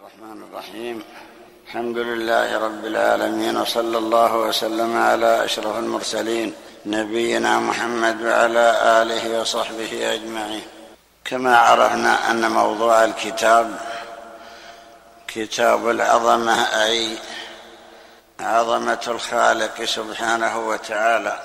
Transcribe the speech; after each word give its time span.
الرحمن 0.00 0.42
الرحيم. 0.42 1.02
الحمد 1.66 1.98
لله 1.98 2.58
رب 2.58 2.84
العالمين 2.84 3.56
وصلى 3.56 3.98
الله 3.98 4.36
وسلم 4.36 5.02
على 5.02 5.44
أشرف 5.44 5.78
المرسلين 5.78 6.54
نبينا 6.86 7.58
محمد 7.58 8.22
وعلى 8.22 8.66
آله 9.02 9.40
وصحبه 9.40 10.14
أجمعين. 10.14 10.62
كما 11.24 11.56
عرفنا 11.58 12.30
أن 12.30 12.50
موضوع 12.50 13.04
الكتاب 13.04 13.78
كتاب 15.28 15.90
العظمة 15.90 16.84
أي 16.84 17.18
عظمة 18.40 19.04
الخالق 19.08 19.84
سبحانه 19.84 20.68
وتعالى. 20.68 21.40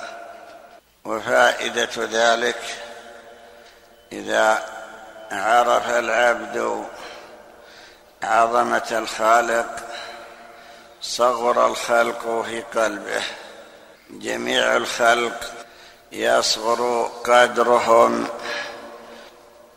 وفائدة 1.06 1.96
ذلك 1.98 2.62
إذا 4.12 4.66
عرف 5.32 5.90
العبد 5.90 6.86
عظمة 8.26 8.88
الخالق 8.92 9.68
صغر 11.02 11.68
الخلق 11.68 12.46
في 12.46 12.62
قلبه. 12.62 13.24
جميع 14.10 14.78
الخلق 14.78 15.52
يصغر 16.12 17.12
قدرهم 17.24 18.28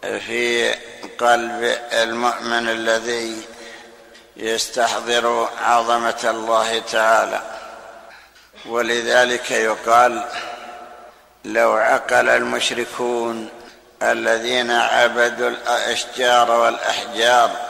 في 0.03 0.75
قلب 1.21 1.79
المؤمن 1.93 2.69
الذي 2.69 3.43
يستحضر 4.37 5.49
عظمة 5.65 6.21
الله 6.25 6.79
تعالى. 6.79 7.41
ولذلك 8.67 9.51
يقال 9.51 10.25
لو 11.45 11.73
عقل 11.73 12.29
المشركون 12.29 13.49
الذين 14.03 14.71
عبدوا 14.71 15.49
الأشجار 15.49 16.51
والأحجار 16.51 17.68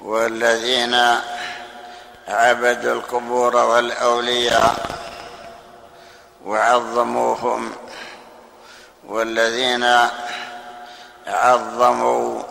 والذين 0.00 1.18
عبدوا 2.28 2.92
القبور 2.92 3.56
والأولياء 3.56 4.74
وعظموهم 6.44 7.72
والذين 9.04 10.08
عظموا 11.26 12.42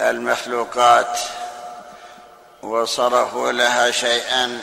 المخلوقات 0.00 1.18
وصرفوا 2.62 3.52
لها 3.52 3.90
شيئا 3.90 4.60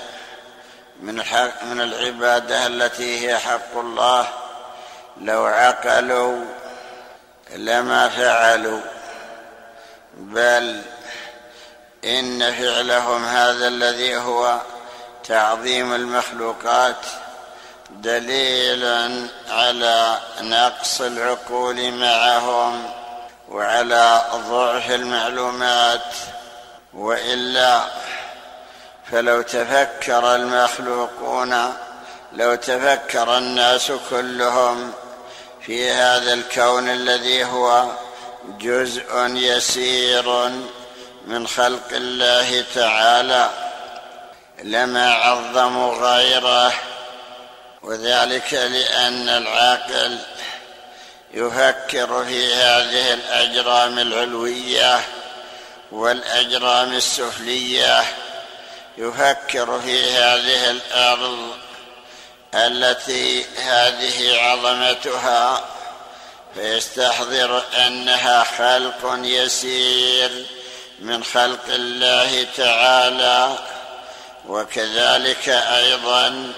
من 0.99 1.23
حق 1.23 1.63
من 1.63 1.81
العبادة 1.81 2.67
التي 2.67 3.27
هي 3.27 3.39
حق 3.39 3.77
الله 3.77 4.27
لو 5.21 5.45
عقلوا 5.45 6.45
لما 7.55 8.09
فعلوا 8.09 8.81
بل 10.13 10.81
إن 12.07 12.53
فعلهم 12.53 13.25
هذا 13.25 13.67
الذي 13.67 14.17
هو 14.17 14.57
تعظيم 15.23 15.93
المخلوقات 15.93 17.05
دليل 17.89 18.85
على 19.49 20.17
نقص 20.41 21.01
العقول 21.01 21.91
معهم 21.91 22.91
وعلى 23.49 24.21
ضعف 24.49 24.91
المعلومات. 24.91 26.13
وإلا 26.97 27.83
فلو 29.11 29.41
تفكر 29.41 30.35
المخلوقون 30.35 31.73
لو 32.33 32.55
تفكر 32.55 33.37
الناس 33.37 33.91
كلهم 34.09 34.91
في 35.61 35.91
هذا 35.91 36.33
الكون 36.33 36.89
الذي 36.89 37.45
هو 37.45 37.85
جزء 38.59 39.27
يسير 39.27 40.51
من 41.27 41.47
خلق 41.47 41.87
الله 41.91 42.63
تعالى 42.75 43.49
لما 44.63 45.13
عظموا 45.13 45.93
غيره 45.93 46.73
وذلك 47.83 48.53
لأن 48.53 49.29
العاقل 49.29 50.17
يفكر 51.33 52.25
في 52.25 52.53
هذه 52.53 53.13
الأجرام 53.13 53.99
العلوية 53.99 54.99
والأجرام 55.91 56.93
السفلية 56.93 58.03
يفكر 58.97 59.81
في 59.81 60.11
هذه 60.11 60.69
الأرض 60.69 61.49
التي 62.53 63.45
هذه 63.57 64.41
عظمتها 64.41 65.65
فيستحضر 66.55 67.63
أنها 67.85 68.43
خلق 68.43 69.19
يسير. 69.23 70.56
من 70.99 71.23
خلق 71.23 71.65
الله 71.69 72.47
تعالى 72.57 73.55
وكذلك 74.47 75.49
أيضا 75.49 76.53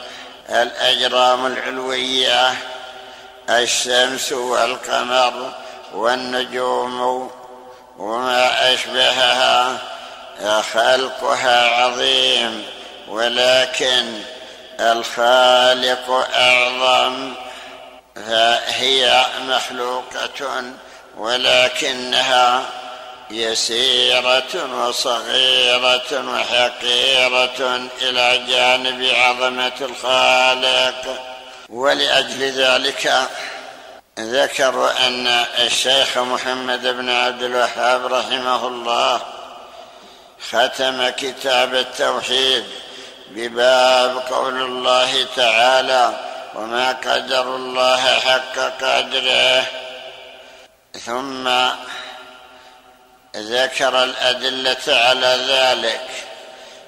الأجرام 0.49 1.45
العلوية 1.45 2.53
الشمس 3.49 4.31
والقمر 4.31 5.53
والنجوم 5.93 7.31
وما 7.97 8.73
أشبهها 8.73 9.77
خلقها 10.73 11.67
عظيم 11.67 12.63
ولكن 13.07 14.21
الخالق 14.79 16.27
أعظم 16.35 17.33
فهي 18.15 19.25
مخلوقة 19.47 20.63
ولكنها 21.17 22.63
يسيرة 23.31 24.85
وصغيرة 24.87 26.11
وحقيرة 26.11 27.89
إلى 28.01 28.45
جانب 28.47 29.03
عظمة 29.15 29.71
الخالق. 29.81 31.29
ولأجل 31.69 32.51
ذلك 32.51 33.29
ذكروا 34.19 35.07
أن 35.07 35.27
الشيخ 35.59 36.17
محمد 36.17 36.81
بن 36.81 37.09
عبد 37.09 37.43
الوهاب 37.43 38.13
رحمه 38.13 38.67
الله 38.67 39.21
ختم 40.51 41.09
كتاب 41.09 41.75
التوحيد 41.75 42.63
بباب 43.29 44.17
قول 44.17 44.61
الله 44.61 45.25
تعالى 45.35 46.19
وما 46.55 46.91
قدر 46.91 47.55
الله 47.55 48.19
حق 48.19 48.59
قدره. 48.81 49.65
ثم 51.05 51.47
ذكر 53.39 54.03
الأدلة 54.03 54.77
على 54.87 55.45
ذلك. 55.47 56.01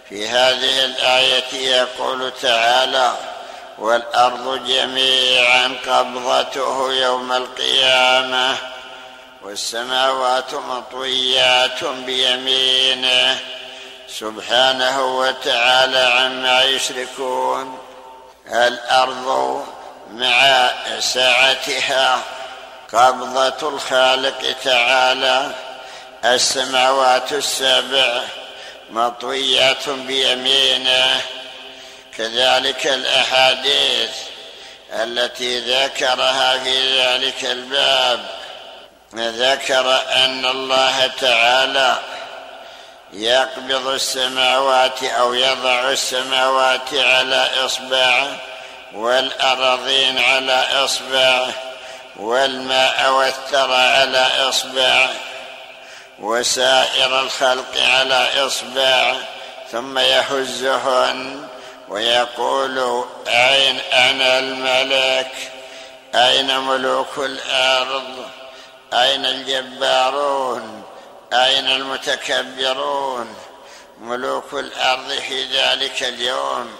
في 0.09 0.28
هذه 0.28 0.85
الآية 0.85 1.53
يقول 1.53 2.31
تعالى 2.41 3.13
والأرض 3.78 4.67
جميعا 4.67 5.75
قبضته 5.88 6.94
يوم 6.94 7.31
القيامة 7.31 8.56
والسماوات 9.41 10.53
مطويات 10.53 11.84
بيمينه. 11.84 13.39
سبحانه 14.19 15.18
وتعالى 15.18 16.00
عما 16.00 16.63
يشركون. 16.63 17.79
الأرض 18.47 19.66
مع 20.12 20.69
سعتها 21.00 22.22
قبضة 22.94 23.69
الخالق 23.69 24.56
تعالى. 24.63 25.51
السماوات 26.26 27.34
السبع 27.34 28.22
مطويات 28.90 29.90
بيمينه 29.90 31.22
كذلك 32.18 32.88
الأحاديث 32.88 34.09
التي 34.94 35.60
ذكرها 35.60 36.58
في 36.64 37.02
ذلك 37.02 37.46
الباب. 37.46 38.26
ذكر 39.16 40.02
أن 40.16 40.46
الله 40.46 41.08
تعالى 41.08 41.98
يقبض 43.14 43.88
السماوات 43.88 45.04
أو 45.04 45.34
يضع 45.34 45.90
السماوات 45.90 46.94
على 46.94 47.50
اصبعه 47.66 48.38
والارضين 48.94 50.18
على 50.18 50.66
اصبعه 50.74 51.48
والماء 52.16 53.12
والثرى 53.12 53.75
على 53.75 54.28
اصبعه 54.50 55.10
وسائر 56.21 57.19
الخلق 57.19 57.77
على 57.77 58.45
إصبع 58.45 59.15
ثم 59.71 59.97
يهزهن 59.97 61.47
ويقول 61.89 63.06
أين 63.27 63.79
أنا 63.79 64.39
الملك؟ 64.39 65.31
أين 66.15 66.59
ملوك 66.59 67.18
الأرض؟ 67.18 68.25
أين 68.94 69.25
الجبارون؟ 69.25 70.83
أين 71.33 71.68
المتكبرون؟ 71.68 73.35
ملوك 74.01 74.53
الأرض 74.53 75.12
في 75.12 75.44
ذلك 75.45 76.03
اليوم 76.03 76.75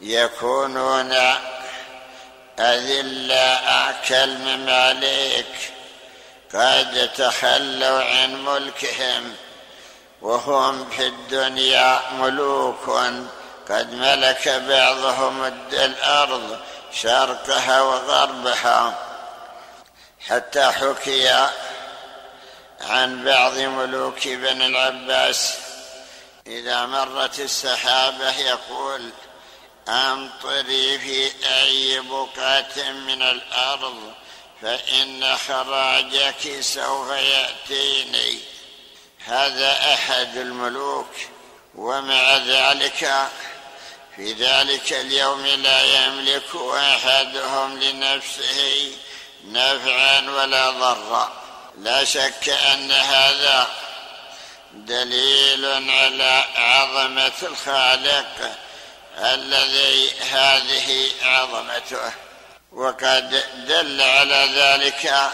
يكونون 0.00 1.16
اذلاء 2.58 3.96
كالمماليك 4.08 5.71
قد 6.54 7.10
تخلوا 7.16 8.04
عن 8.04 8.44
ملكهم 8.44 9.34
وهم 10.22 10.90
في 10.90 11.06
الدنيا 11.06 12.00
ملوك. 12.12 12.90
قد 13.70 13.92
ملك 13.92 14.48
بعضهم 14.48 15.44
الأرض 15.72 16.60
شرقها 16.92 17.82
وغربها. 17.82 18.98
حتى 20.28 20.64
حكي 20.64 21.48
عن 22.80 23.24
بعض 23.24 23.58
ملوك 23.58 24.28
بني 24.28 24.66
العباس. 24.66 25.58
إذا 26.46 26.86
مرت 26.86 27.40
السحابة 27.40 28.38
يقول 28.38 29.10
أمطري 29.88 30.98
في 30.98 31.30
أي 31.62 32.00
بقعة 32.00 32.90
من 32.92 33.22
الأرض. 33.22 34.12
فإن 34.62 35.36
خراجك 35.36 36.60
سوف 36.60 37.08
يأتيني. 37.10 38.38
هذا 39.24 39.94
أحد 39.94 40.36
الملوك 40.36 41.14
ومع 41.74 42.36
ذلك 42.36 43.28
في 44.16 44.32
ذلك 44.32 44.92
اليوم 44.92 45.46
لا 45.46 45.82
يملك 45.82 46.56
أحدهم 46.74 47.78
لنفسه 47.78 48.92
نفعا 49.44 50.30
ولا 50.30 50.70
ضرا. 50.70 51.42
لا 51.78 52.04
شك 52.04 52.48
أن 52.48 52.92
هذا 52.92 53.68
دليل 54.72 55.90
على 55.90 56.44
عظمة 56.54 57.32
الخالق 57.42 58.56
الذي 59.18 60.10
هذه 60.20 61.10
عظمته. 61.22 62.12
وقد 62.74 63.44
دل 63.68 64.02
على 64.02 64.48
ذلك 64.54 65.30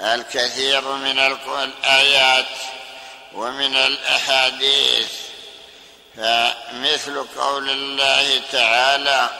الكثير 0.00 0.80
من 0.80 1.18
الآيات 1.62 2.46
ومن 3.34 3.76
الأحاديث. 3.76 5.08
فمثل 6.16 7.24
قول 7.36 7.70
الله 7.70 8.42
تعالى 8.52 9.30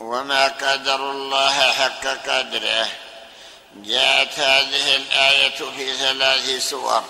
وما 0.00 0.48
قدر 0.48 1.10
الله 1.10 1.72
حق 1.72 2.06
قدره. 2.06 2.88
جاءت 3.74 4.38
هذه 4.38 4.96
الآية 4.96 5.58
في 5.76 5.96
ثلاث 5.96 6.68
سور 6.68 7.04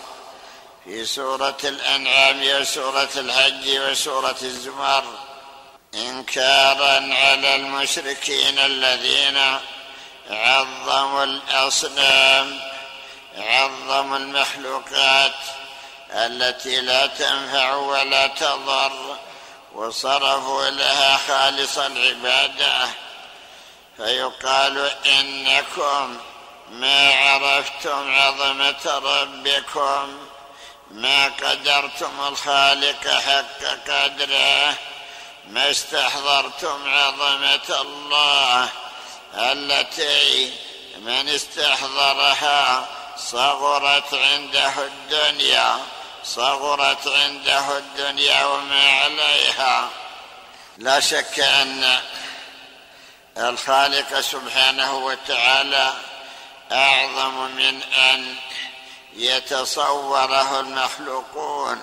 في 0.84 1.04
سورة 1.04 1.58
الأنعام 1.64 2.60
وسورة 2.60 3.08
الحج 3.16 3.78
وسورة 3.78 4.36
الزمر. 4.42 5.29
إنكارا 5.94 7.14
على 7.14 7.56
المشركين 7.56 8.58
الذين 8.58 9.58
عظموا 10.30 11.24
الأصنام 11.24 12.60
عظموا 13.36 14.16
المخلوقات 14.16 15.34
التي 16.10 16.80
لا 16.80 17.06
تنفع 17.06 17.74
ولا 17.74 18.26
تضر 18.26 19.16
وصرفوا 19.74 20.70
لها 20.70 21.16
خالص 21.16 21.78
العبادة. 21.78 22.88
فيقال 23.96 24.90
إنكم 25.06 26.18
ما 26.70 27.14
عرفتم 27.14 28.14
عظمة 28.14 28.98
ربكم 28.98 30.28
ما 30.90 31.24
قدرتم 31.24 32.20
الخالق 32.28 33.08
حق 33.08 33.64
قدره. 33.88 34.74
ما 35.48 35.70
استحضرتم 35.70 36.88
عظمة 36.88 37.80
الله 37.80 38.68
التي 39.34 40.52
من 40.96 41.28
استحضرها 41.28 42.88
صغرت 43.16 44.14
عنده 44.14 44.72
الدنيا 44.84 45.78
صغرت 46.24 47.08
عنده 47.08 47.78
الدنيا 47.78 48.44
وما 48.44 48.90
عليها. 48.90 49.90
لا 50.78 51.00
شك 51.00 51.40
أن 51.40 52.00
الخالق 53.36 54.20
سبحانه 54.20 54.96
وتعالى 54.96 55.94
أعظم 56.72 57.50
من 57.50 57.82
أن 57.82 58.36
يتصوره 59.12 60.60
المخلوقون. 60.60 61.82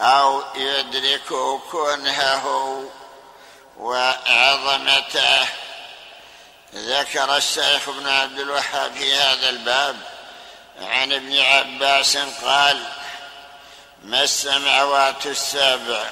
أو 0.00 0.42
يدركوا 0.54 1.58
كنهه 1.72 2.84
وعظمته 3.76 5.48
ذكر 6.74 7.36
الشيخ 7.36 7.88
ابن 7.88 8.08
عبد 8.08 8.38
الوهاب 8.38 8.94
في 8.94 9.14
هذا 9.14 9.48
الباب 9.48 9.96
عن 10.78 11.12
ابن 11.12 11.38
عباس 11.38 12.16
قال 12.16 12.82
ما 14.02 14.22
السماوات 14.22 15.26
السابع 15.26 16.10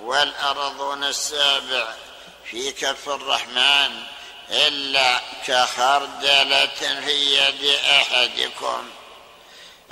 والأرضون 0.00 1.04
السابع 1.04 1.94
في 2.50 2.72
كف 2.72 3.08
الرحمن 3.08 4.02
إلا 4.50 5.20
كخردلة 5.46 7.00
في 7.04 7.36
يد 7.36 7.74
أحدكم؟ 7.84 8.90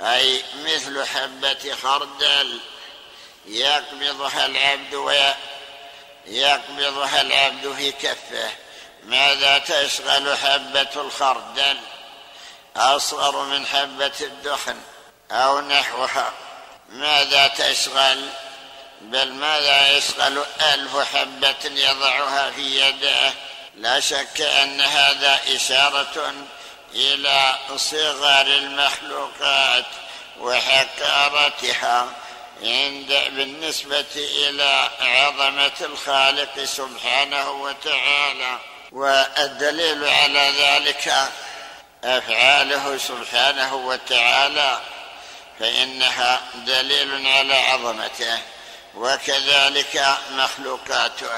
أي 0.01 0.43
مثل 0.65 1.05
حبة 1.05 1.75
خردل 1.83 2.59
يقبضها 3.47 4.45
العبد 4.45 4.93
ويقبضها 6.27 7.21
العبد 7.21 7.73
في 7.77 7.91
كفه. 7.91 8.51
ماذا 9.03 9.57
تشغل 9.57 10.37
حبة 10.37 10.89
الخردل؟ 10.95 11.77
أصغر 12.75 13.43
من 13.43 13.65
حبة 13.65 14.11
الدخن 14.21 14.77
أو 15.31 15.61
نحوها. 15.61 16.33
ماذا 16.89 17.47
تشغل؟ 17.47 18.29
بل 19.01 19.33
ماذا 19.33 19.97
يشغل 19.97 20.43
ألف 20.73 21.15
حبة 21.15 21.65
يضعها 21.65 22.51
في 22.51 22.81
يده؟ 22.81 23.33
لا 23.75 23.99
شك 23.99 24.41
أن 24.41 24.81
هذا 24.81 25.39
إشارة 25.55 26.33
إلى 26.93 27.55
صغر 27.75 28.47
المخلوقات 28.47 29.85
وحقارتها. 30.39 32.07
عند 32.61 33.07
بالنسبة 33.07 34.15
إلى 34.15 34.89
عظمة 34.99 35.71
الخالق 35.81 36.63
سبحانه 36.63 37.51
وتعالى 37.51 38.59
والدليل 38.91 40.03
على 40.03 40.53
ذلك 40.59 41.13
أفعاله 42.03 42.97
سبحانه 42.97 43.75
وتعالى 43.75 44.81
فإنها 45.59 46.41
دليل 46.55 47.27
على 47.27 47.53
عظمته 47.53 48.39
وكذلك 48.95 50.17
مخلوقاته. 50.31 51.29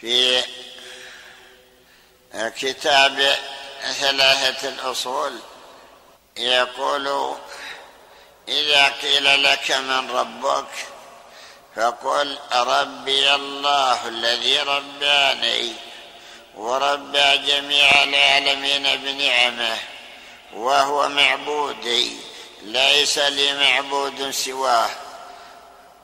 في 0.00 0.42
كتاب 2.34 3.36
ثلاثة 4.00 4.68
الأصول 4.68 5.38
يقول 6.36 7.36
إذا 8.48 8.88
قيل 8.88 9.42
لك 9.42 9.70
من 9.70 10.10
ربك 10.10 10.66
فقل 11.76 12.38
ربي 12.52 13.34
الله 13.34 14.08
الذي 14.08 14.58
رباني 14.58 15.72
وربى 16.54 17.36
جميع 17.46 18.02
العالمين 18.02 18.96
بنعمه 18.96 19.78
وهو 20.52 21.08
معبودي 21.08 22.16
ليس 22.62 23.18
لي 23.18 23.52
معبود 23.52 24.30
سواه. 24.30 24.90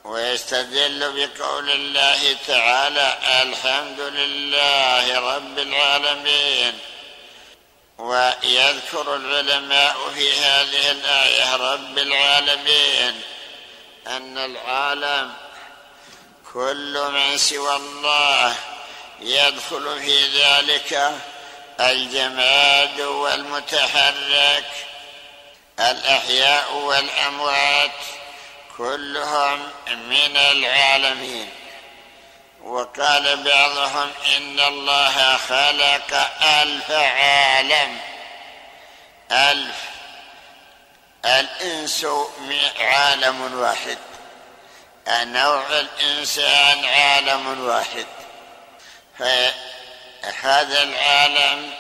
ويستدل 0.05 1.13
بقول 1.13 1.71
الله 1.71 2.37
تعالى 2.47 3.19
الحمد 3.43 4.01
لله 4.01 5.37
رب 5.37 5.59
العالمين. 5.59 6.79
ويذكر 8.03 9.17
العلماء 9.17 9.97
في 10.15 10.33
هذه 10.33 10.91
الآية 10.91 11.57
رب 11.57 11.99
العالمين 11.99 13.23
أن 14.07 14.39
العالم 14.39 15.33
كل 16.53 17.11
من 17.11 17.39
سوى 17.39 17.77
الله 17.77 18.55
يدخل 19.21 20.01
في 20.01 20.27
ذلك 20.27 21.13
الجماد 21.81 23.01
والمتحرك 23.01 24.71
الأحياء 25.81 26.73
والأموات 26.75 27.91
كلهم 28.79 29.69
من 29.89 30.37
العالمين. 30.37 31.51
وقال 32.63 33.43
بعضهم 33.45 34.11
إن 34.37 34.61
الله 34.61 35.37
خلق 35.37 36.31
ألف 36.43 36.91
عالم. 36.91 37.99
ألف. 39.33 39.77
الإنس 41.25 42.07
عالم 42.79 43.59
واحد. 43.61 43.99
نوع 45.09 45.67
الإنسان 45.69 46.85
عالم 46.85 47.65
واحد. 47.65 48.07
فهذا 49.19 50.83
العالم 50.83 51.75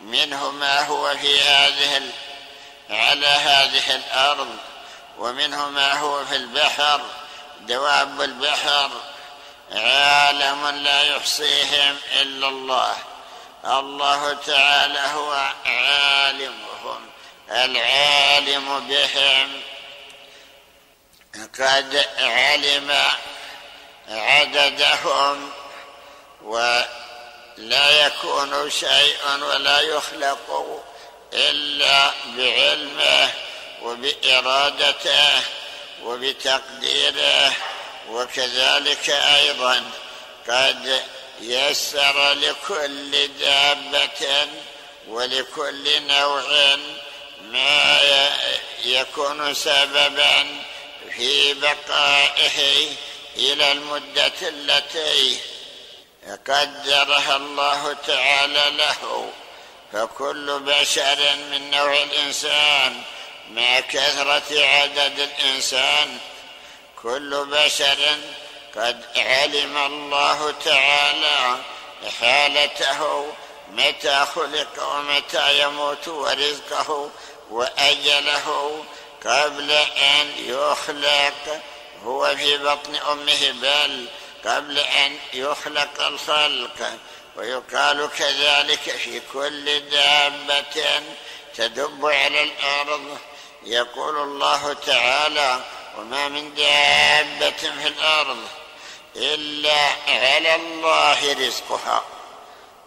منه 0.00 0.50
ما 0.50 0.80
هو 0.80 1.16
في 1.16 1.40
هذه 1.40 2.02
على 2.90 3.26
هذه 3.26 3.94
الأرض 3.94 4.56
ومنه 5.18 5.68
ما 5.68 5.92
هو 5.92 6.24
في 6.24 6.36
البحر 6.36 7.00
دواب 7.60 8.20
البحر 8.20 8.90
عالم 9.72 10.66
لا 10.68 11.02
يحصيهم 11.02 11.96
إلا 12.20 12.48
الله. 12.48 12.96
الله 13.64 14.32
تعالى 14.32 15.00
هو 15.14 15.52
عالمهم 15.66 17.10
العالم 17.50 18.88
بهم. 18.88 19.62
قد 21.58 22.06
علم 22.18 22.98
عددهم 24.08 25.50
ولا 26.42 28.06
يكون 28.06 28.70
شيء 28.70 29.18
ولا 29.40 29.80
يخلق 29.80 30.82
إلا 31.32 32.10
بعلمه 32.26 33.30
وبإرادته 33.82 35.42
وبتقديره 36.02 37.52
وكذلك 38.08 39.10
أيضا 39.10 39.90
قد 40.48 41.02
يسر 41.40 42.32
لكل 42.32 43.28
دابة 43.40 44.48
ولكل 45.08 46.02
نوع 46.02 46.76
ما 47.42 48.00
يكون 48.84 49.54
سببا 49.54 50.62
في 51.16 51.54
بقائه 51.54 52.88
إلى 53.36 53.72
المدة 53.72 54.32
التي 54.42 55.38
قدرها 56.46 57.36
الله 57.36 57.96
تعالى 58.06 58.70
له. 58.76 59.32
فكل 59.92 60.60
بشر 60.60 61.36
من 61.50 61.70
نوع 61.70 62.02
الإنسان 62.02 63.02
مع 63.50 63.80
كثرة 63.80 64.64
عدد 64.64 65.18
الإنسان 65.18 66.18
كل 67.02 67.46
بشر 67.50 68.18
قد 68.76 69.04
علم 69.16 69.76
الله 69.76 70.54
تعالى 70.64 71.56
حالته 72.20 73.32
متى 73.72 74.26
خلق 74.34 74.88
ومتى 74.88 75.62
يموت 75.62 76.08
ورزقه 76.08 77.10
وأجله 77.50 78.84
قبل 79.24 79.70
أن 79.70 80.32
يخلق. 80.36 81.60
هو 82.04 82.36
في 82.36 82.58
بطن 82.58 82.94
أمه 82.94 83.52
بل 83.52 84.06
قبل 84.44 84.78
أن 84.78 85.18
يخلق 85.34 86.06
الخلق. 86.06 86.98
ويقال 87.36 88.08
كذلك 88.18 88.80
في 88.80 89.20
كل 89.32 89.80
دابة 89.80 91.02
تدب 91.56 92.06
على 92.06 92.42
الأرض. 92.42 93.18
يقول 93.62 94.16
الله 94.16 94.72
تعالى 94.72 95.60
وما 95.98 96.28
من 96.28 96.54
دابة 96.54 97.50
في 97.50 97.88
الأرض 97.88 98.38
إلا 99.16 99.88
على 100.08 100.54
الله 100.54 101.32
رزقها 101.46 102.04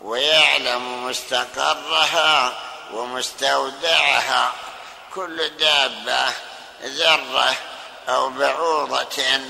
ويعلم 0.04 1.06
مستقرها 1.06 2.60
ومستودعها. 2.94 4.54
كل 5.16 5.50
دابة 5.50 6.34
ذرة 6.84 7.56
أو 8.10 8.30
بعوضة 8.30 9.42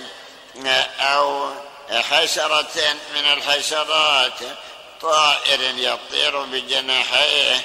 أو 1.00 1.50
حشرة 1.92 2.96
من 3.16 3.26
الحشرات 3.34 4.40
طائر 5.02 5.62
يطير 5.62 6.42
بجناحيه. 6.42 7.62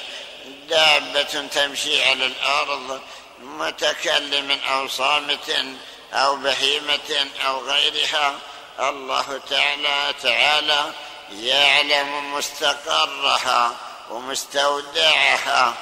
دابة 0.67 1.47
تمشي 1.53 2.03
على 2.03 2.25
الأرض 2.25 3.01
متكلم 3.41 4.59
أو 4.69 4.87
صامت 4.87 5.65
أو 6.13 6.35
بهيمة 6.35 7.29
أو 7.45 7.59
غيرها 7.59 8.39
الله 8.79 9.41
تعالى 9.49 10.13
تعالى 10.21 10.91
يعلم 11.31 12.33
مستقرها 12.33 13.75
ومستودعها 14.09 15.73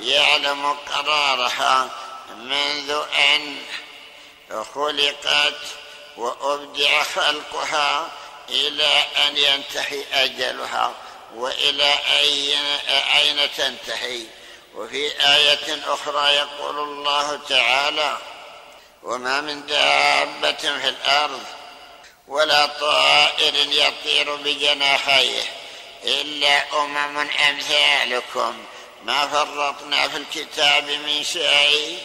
يعلم 0.00 0.72
قرارها 0.72 1.88
منذ 2.36 3.02
أن 3.34 3.58
خلقت 4.74 5.60
وأبدع 6.16 7.02
خلقها 7.02 8.08
إلى 8.48 9.04
أن 9.26 9.36
ينتهي 9.36 10.04
أجلها 10.12 10.92
وإلى 11.34 11.98
أين 13.16 13.50
تنتهي؟ 13.56 14.26
وفي 14.74 15.12
آية 15.34 15.80
أخرى 15.86 16.34
يقول 16.34 16.78
الله 16.78 17.40
تعالى 17.48 18.18
وما 19.02 19.40
من 19.40 19.66
دابة 19.66 20.52
في 20.52 20.88
الأرض 20.88 21.42
ولا 22.28 22.66
طائر 22.66 23.54
يطير 23.54 24.36
بجناحيه 24.36 25.42
إلا 26.04 26.82
أمم 26.82 27.18
أمثالكم. 27.18 28.64
ما 29.04 29.26
فرطنا 29.26 30.08
في 30.08 30.16
الكتاب 30.16 30.84
من 30.90 31.24
شيء 31.24 31.98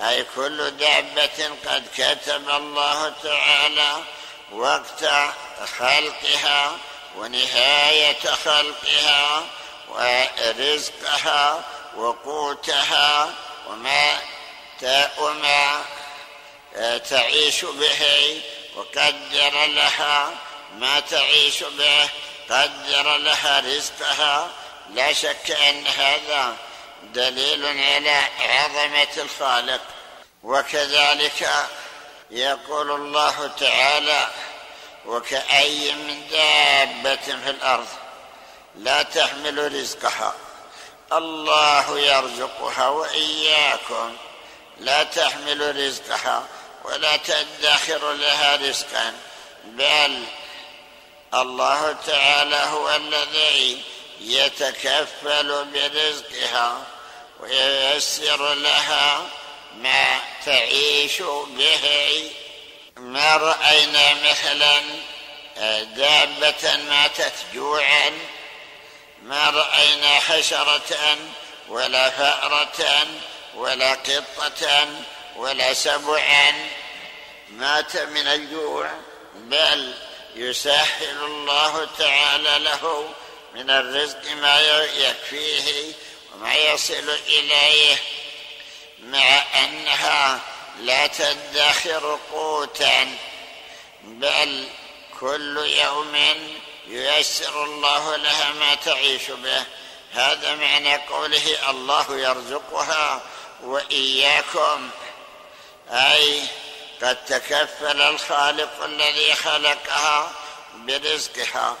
أي 0.00 0.26
كل 0.36 0.70
دابة 0.70 1.50
قد 1.66 1.84
كتب 1.96 2.50
الله 2.50 3.12
تعالى 3.22 4.02
وقت 4.52 5.04
خلقها 5.78 6.76
ونهاية 7.16 8.30
خلقها 8.44 9.46
ورزقها 9.88 11.64
وقوتها 11.98 13.34
وما 13.68 14.20
وما 15.18 15.84
تعيش 17.10 17.64
به 17.64 18.02
وقدر 18.76 19.66
لها. 19.66 20.30
ما 20.78 21.00
تعيش 21.00 21.62
به 21.62 22.08
قدر 22.50 23.16
لها 23.16 23.60
رزقها. 23.60 24.50
لا 24.94 25.12
شك 25.12 25.50
أن 25.50 25.86
هذا 25.86 26.56
دليل 27.02 27.66
على 27.66 28.22
عظمة 28.40 29.22
الخالق. 29.22 29.80
وكذلك 30.42 31.50
يقول 32.30 32.90
الله 32.90 33.50
تعالى 33.60 34.28
وكأي 35.06 35.92
من 35.92 36.28
دابة 36.30 37.16
في 37.44 37.50
الأرض 37.50 37.88
لا 38.74 39.02
تحمل 39.02 39.74
رزقها. 39.74 40.34
الله 41.12 41.98
يرزقها 42.00 42.88
وإياكم. 42.88 44.16
لا 44.78 45.02
تحمل 45.02 45.86
رزقها 45.86 46.46
ولا 46.84 47.16
تدخر 47.16 48.12
لها 48.12 48.56
رزقا 48.56 49.14
بل 49.64 50.24
الله 51.34 51.96
تعالى 52.06 52.56
هو 52.56 52.96
الذي 52.96 53.82
يتكفل 54.20 55.64
برزقها 55.64 56.86
وييسر 57.40 58.54
لها 58.54 59.26
ما 59.76 60.18
تعيش 60.46 61.22
به. 61.46 62.30
ما 62.96 63.36
رأينا 63.36 64.14
مثلا 64.30 64.80
دابة 65.82 66.76
ماتت 66.76 67.34
جوعا. 67.54 68.18
ما 69.22 69.50
رأينا 69.50 70.20
حشرة 70.20 71.18
ولا 71.68 72.10
فأرة 72.10 73.06
ولا 73.54 73.92
قطة 73.92 74.88
ولا 75.36 75.74
سبعا. 75.74 76.68
مات 77.48 77.96
من 77.96 78.26
الجوع 78.26 78.90
بل 79.34 79.94
يسهل 80.34 81.24
الله 81.24 81.88
تعالى 81.98 82.58
له 82.58 83.14
من 83.54 83.70
الرزق 83.70 84.32
ما 84.32 84.60
يكفيه 84.84 85.92
وما 86.34 86.54
يصل 86.54 87.10
إليه 87.26 87.96
مع 89.02 89.42
أنها 89.64 90.40
لا 90.80 91.06
تدخر 91.06 92.18
قوتا. 92.32 93.16
بل 94.02 94.68
كل 95.20 95.56
يوم 95.58 96.14
ييسر 96.88 97.64
الله 97.64 98.16
لها 98.16 98.52
ما 98.52 98.74
تعيش 98.74 99.30
به. 99.30 99.64
هذا 100.12 100.54
معنى 100.54 100.96
قوله 100.96 101.70
الله 101.70 102.18
يرزقها 102.18 103.20
وإياكم. 103.62 104.90
أي 105.90 106.42
قد 107.02 107.24
تكفل 107.24 108.02
الخالق 108.02 108.84
الذي 108.84 109.34
خلقها 109.34 110.32
برزقها. 110.74 111.76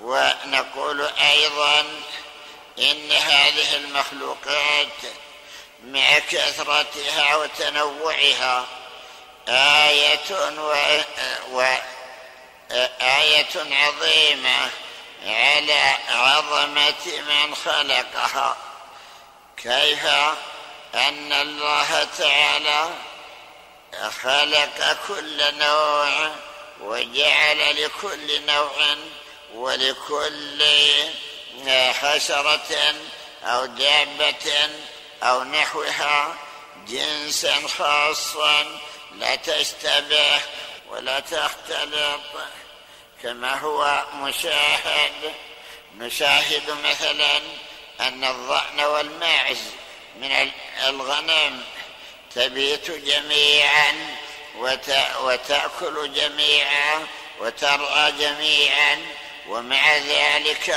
ونقول 0.00 1.08
أيضا 1.32 1.80
إن 2.78 3.12
هذه 3.12 3.76
المخلوقات 3.76 4.96
مع 5.84 6.18
كثرتها 6.18 7.36
وتنوعها 7.36 8.66
آية 9.48 10.50
و... 10.58 10.74
و... 11.52 11.64
آية 13.00 13.54
عظيمة 13.56 14.70
على 15.26 15.96
عظمة 16.08 17.22
من 17.28 17.54
خلقها. 17.54 18.56
كيف؟ 19.56 20.04
أن 20.94 21.32
الله 21.32 22.06
تعالى 22.18 22.90
خلق 24.22 24.96
كل 25.08 25.58
نوع 25.58 26.30
وجعل 26.80 27.84
لكل 27.84 28.46
نوع 28.46 28.96
ولكل 29.54 30.64
حشرة 31.92 32.94
أو 33.44 33.66
دابة 33.66 34.70
أو 35.22 35.44
نحوها 35.44 36.36
جنسا 36.86 37.54
خاصا 37.78 38.80
لا 39.18 39.36
تشتبه 39.36 40.40
ولا 40.90 41.20
تختلط 41.20 42.20
كما 43.22 43.54
هو 43.54 44.04
مشاهد. 44.14 45.34
نشاهد 45.98 46.70
مثلا 46.84 47.36
أن 48.00 48.24
الضأن 48.24 48.80
والماعز 48.80 49.62
من 50.20 50.50
الغنم 50.88 51.64
تبيت 52.34 52.90
جميعا 52.90 54.16
وتأكل 55.20 56.12
جميعا 56.12 57.06
وترعى 57.40 58.12
جميعا 58.12 59.06
ومع 59.48 59.96
ذلك 59.96 60.76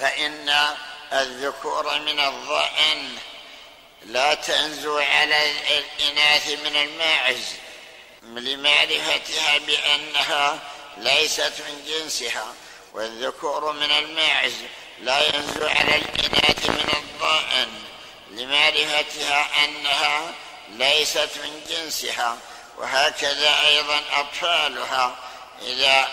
فإن 0.00 0.74
الذكور 1.12 1.98
من 1.98 2.20
الضأن 2.20 3.16
لا 4.02 4.34
تنزو 4.34 4.98
على 4.98 5.52
الإناث 5.78 6.48
من 6.48 6.76
الماعز 6.76 7.54
لمعرفتها 8.26 9.58
بأنها 9.58 10.58
ليست 10.96 11.52
من 11.68 11.84
جنسها 11.86 12.54
والذكور 12.94 13.72
من 13.72 13.90
الماعز 13.90 14.54
لا 15.00 15.36
ينزو 15.36 15.66
على 15.66 15.96
الإناث 15.96 16.70
من 16.70 16.92
الضأن 16.96 17.68
لمعرفتها 18.30 19.64
أنها 19.64 20.34
ليست 20.68 21.30
من 21.44 21.60
جنسها 21.68 22.38
وهكذا 22.78 23.66
أيضا 23.66 24.00
أطفالها. 24.12 25.16
إذا 25.62 26.08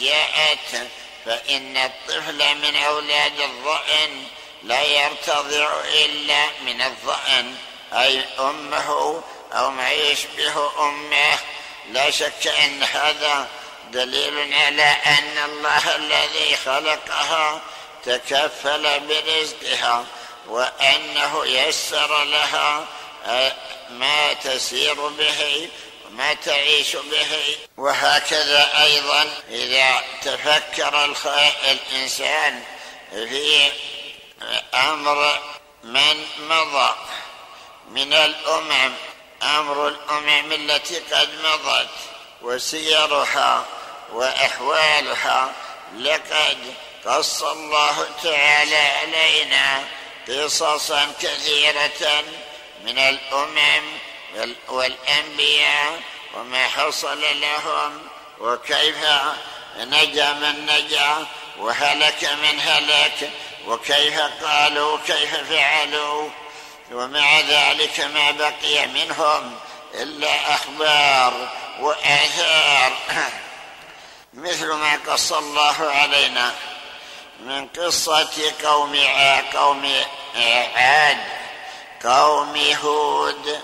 جاءت 0.00 0.88
فإن 1.24 1.76
الطفل 1.76 2.54
من 2.54 2.76
أولاد 2.76 3.40
الضأن 3.40 4.24
لا 4.62 4.82
يرتضع 4.82 5.80
إلا 5.84 6.46
من 6.60 6.82
الضأن 6.82 7.54
أي 7.92 8.24
أمه 8.38 9.22
أو 9.56 9.70
ما 9.70 9.90
يشبه 9.90 10.70
أمه. 10.78 11.38
لا 11.92 12.10
شك 12.10 12.46
أن 12.46 12.82
هذا 12.82 13.48
دليل 13.92 14.54
على 14.54 14.96
أن 15.06 15.38
الله 15.44 15.96
الذي 15.96 16.56
خلقها 16.56 17.60
تكفل 18.04 19.00
برزقها 19.00 20.04
وأنه 20.46 21.46
يسر 21.46 22.24
لها 22.24 22.86
ما 23.90 24.32
تسير 24.32 24.94
به 24.94 25.68
وما 26.06 26.34
تعيش 26.34 26.96
به. 26.96 27.56
وهكذا 27.76 28.82
أيضا 28.82 29.28
إذا 29.50 30.04
تفكر 30.22 31.14
الإنسان 31.70 32.62
في 33.12 33.70
أمر 34.74 35.38
من 35.84 36.26
مضى 36.38 36.94
من 37.90 38.12
الأمم 38.12 38.92
أمر 39.42 39.88
الأمم 39.88 40.52
التي 40.52 40.98
قد 40.98 41.28
مضت 41.44 41.88
وسيرها 42.42 43.64
وأحوالها. 44.12 45.52
لقد 45.98 46.74
قص 47.06 47.42
الله 47.42 48.08
تعالى 48.22 48.76
علينا 48.76 49.84
قصصا 50.28 51.12
كثيرة 51.20 52.24
من 52.84 52.98
الأمم 52.98 53.98
والأنبياء 54.68 56.00
وما 56.34 56.68
حصل 56.68 57.40
لهم 57.40 58.08
وكيف 58.40 58.96
نجا 59.76 60.32
من 60.32 60.66
نجا 60.66 61.26
وهلك 61.58 62.24
من 62.24 62.60
هلك 62.60 63.30
وكيف 63.66 64.20
قالوا 64.20 64.94
وكيف 64.94 65.34
فعلوا. 65.50 66.30
ومع 66.92 67.40
ذلك 67.40 68.00
ما 68.00 68.30
بقي 68.30 68.86
منهم 68.86 69.58
إلا 69.94 70.54
أخبار 70.54 71.48
وآثار. 71.80 72.92
مثل 74.34 74.72
ما 74.72 74.98
قص 75.06 75.32
الله 75.32 75.90
علينا 75.90 76.54
من 77.40 77.68
قصة 77.68 78.52
قوم 78.64 78.96
قوم 79.54 79.92
عاد 80.76 81.18
قوم 82.04 82.56
هود. 82.84 83.60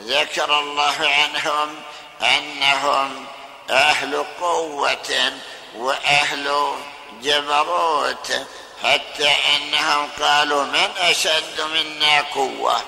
ذكر 0.00 0.60
الله 0.60 0.96
عنهم 0.98 1.82
أنهم 2.22 3.26
أهل 3.70 4.24
قوة 4.40 5.32
وأهل 5.76 6.74
جبروت. 7.22 8.32
حتى 8.84 9.32
أنهم 9.56 10.08
قالوا 10.20 10.64
من 10.64 10.88
أشد 10.98 11.60
منا 11.60 12.20
قوة؟ 12.20 12.82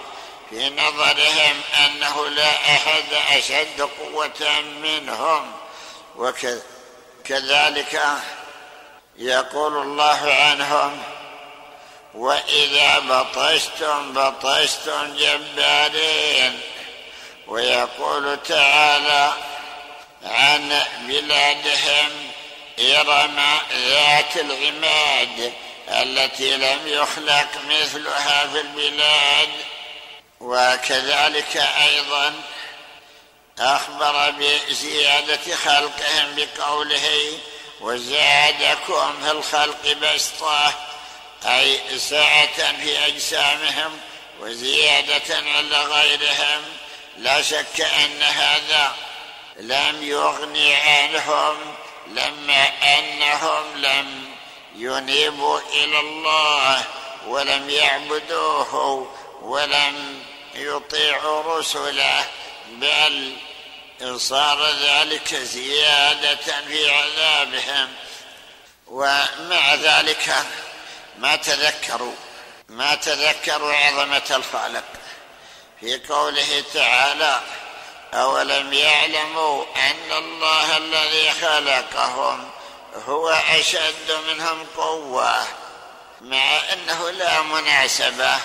في 0.50 0.70
نظرهم 0.70 1.60
أنه 1.84 2.28
لا 2.28 2.50
أحد 2.50 3.04
أشد 3.30 3.80
قوة 3.80 4.60
منهم. 4.82 5.52
وكذلك 6.16 8.00
يقول 9.16 9.76
الله 9.76 10.34
عنهم 10.34 11.02
وإذا 12.14 12.98
بطشتم 12.98 14.12
بطشتم 14.12 15.16
جبارين. 15.16 16.60
ويقول 17.46 18.38
تعالى 18.42 19.32
عن 20.24 20.82
بلادهم 21.00 22.10
إرم 22.78 23.40
ذات 23.72 24.36
العماد 24.36 25.52
التي 25.88 26.56
لم 26.56 26.80
يخلق 26.86 27.48
مثلها 27.68 28.46
في 28.46 28.60
البلاد. 28.60 29.48
وكذلك 30.40 31.56
أيضا 31.56 32.34
أخبر 33.58 34.30
بزيادة 34.30 35.56
خلقهم 35.64 36.36
بقوله 36.36 37.38
وزادكم 37.80 39.14
في 39.22 39.30
الخلق 39.30 39.92
بسطة 39.92 40.74
أي 41.44 41.98
سعة 41.98 42.76
في 42.82 43.06
أجسامهم 43.06 44.00
وزيادة 44.40 45.36
على 45.56 45.82
غيرهم. 45.82 46.62
لا 47.18 47.42
شك 47.42 47.80
أن 47.80 48.22
هذا 48.22 48.94
لم 49.56 50.02
يغني 50.02 50.74
عنهم 50.74 51.56
لما 52.06 52.72
أنهم 52.98 53.76
لم 53.76 54.25
ينيبوا 54.76 55.60
إلى 55.60 56.00
الله 56.00 56.84
ولم 57.26 57.70
يعبدوه 57.70 59.06
ولم 59.42 60.22
يطيعوا 60.54 61.58
رسله 61.58 62.24
بل 62.68 63.36
صار 64.16 64.70
ذلك 64.70 65.34
زيادة 65.34 66.64
في 66.68 66.90
عذابهم. 66.90 67.88
ومع 68.86 69.74
ذلك 69.74 70.34
ما 71.18 71.36
تذكروا 71.36 72.14
ما 72.68 72.94
تذكروا 72.94 73.72
عظمة 73.72 74.22
الخالق. 74.30 74.84
في 75.80 75.98
قوله 76.08 76.64
تعالى 76.74 77.40
أولم 78.14 78.72
يعلموا 78.72 79.64
أن 79.76 80.12
الله 80.12 80.76
الذي 80.76 81.30
خلقهم؟ 81.30 82.50
هو 83.08 83.28
أشد 83.28 84.12
منهم 84.28 84.66
قوة 84.76 85.46
مع 86.20 86.60
أنه 86.72 87.10
لا 87.10 87.42
مناسبة 87.42 88.36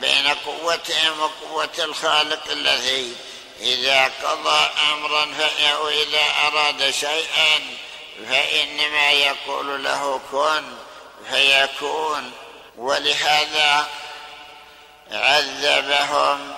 بين 0.00 0.28
قوتهم 0.28 1.20
وقوة 1.20 1.70
الخالق 1.78 2.50
الذي 2.50 3.16
إذا 3.60 4.10
قضى 4.22 4.70
أمرا 4.92 5.26
أو 5.72 5.88
إذا 5.88 6.24
أراد 6.46 6.90
شيئا 6.90 7.60
فإنما 8.28 9.10
يقول 9.10 9.84
له 9.84 10.20
كن 10.32 10.64
فيكون. 11.30 12.32
ولهذا 12.76 13.86
عذبهم 15.10 16.54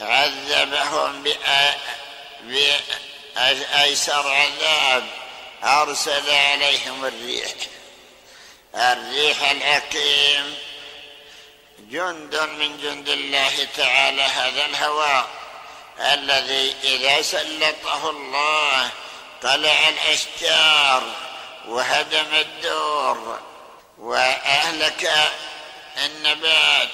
عذبهم 0.00 1.24
بأيسر 3.36 4.28
عذاب. 4.28 5.23
أرسل 5.64 6.30
عليهم 6.30 7.04
الريح. 7.04 7.52
الريح 8.74 9.50
الحكيم. 9.50 10.54
جند 11.78 12.36
من 12.36 12.80
جند 12.82 13.08
الله 13.08 13.68
تعالى 13.76 14.22
هذا 14.22 14.66
الهواء 14.66 15.26
الذي 16.00 16.74
إذا 16.84 17.22
سلطه 17.22 18.10
الله 18.10 18.90
طلع 19.42 19.88
الأشجار 19.88 21.02
وهدم 21.68 22.34
الدور 22.34 23.40
وأهلك 23.98 25.12
النبات. 26.04 26.88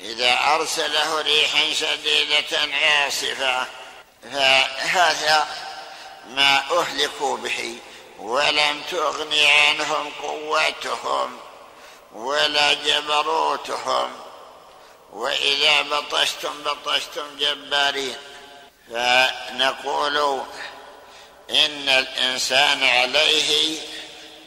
إذا 0.00 0.38
أرسله 0.54 1.20
ريحا 1.22 1.74
شديدة 1.74 2.74
عاصفة 2.82 3.66
فهذا 4.32 5.46
ما 6.28 6.62
أهلكوا 6.80 7.36
به 7.36 7.78
ولم 8.18 8.82
تغن 8.90 9.34
عنهم 9.46 10.12
قوتهم 10.22 11.38
ولا 12.12 12.72
جبروتهم. 12.72 14.12
وإذا 15.12 15.82
بطشتم 15.82 16.62
بطشتم 16.62 17.36
جبارين. 17.38 18.16
فنقول 18.90 20.42
إن 21.50 21.88
الإنسان 21.88 22.84
عليه 22.84 23.78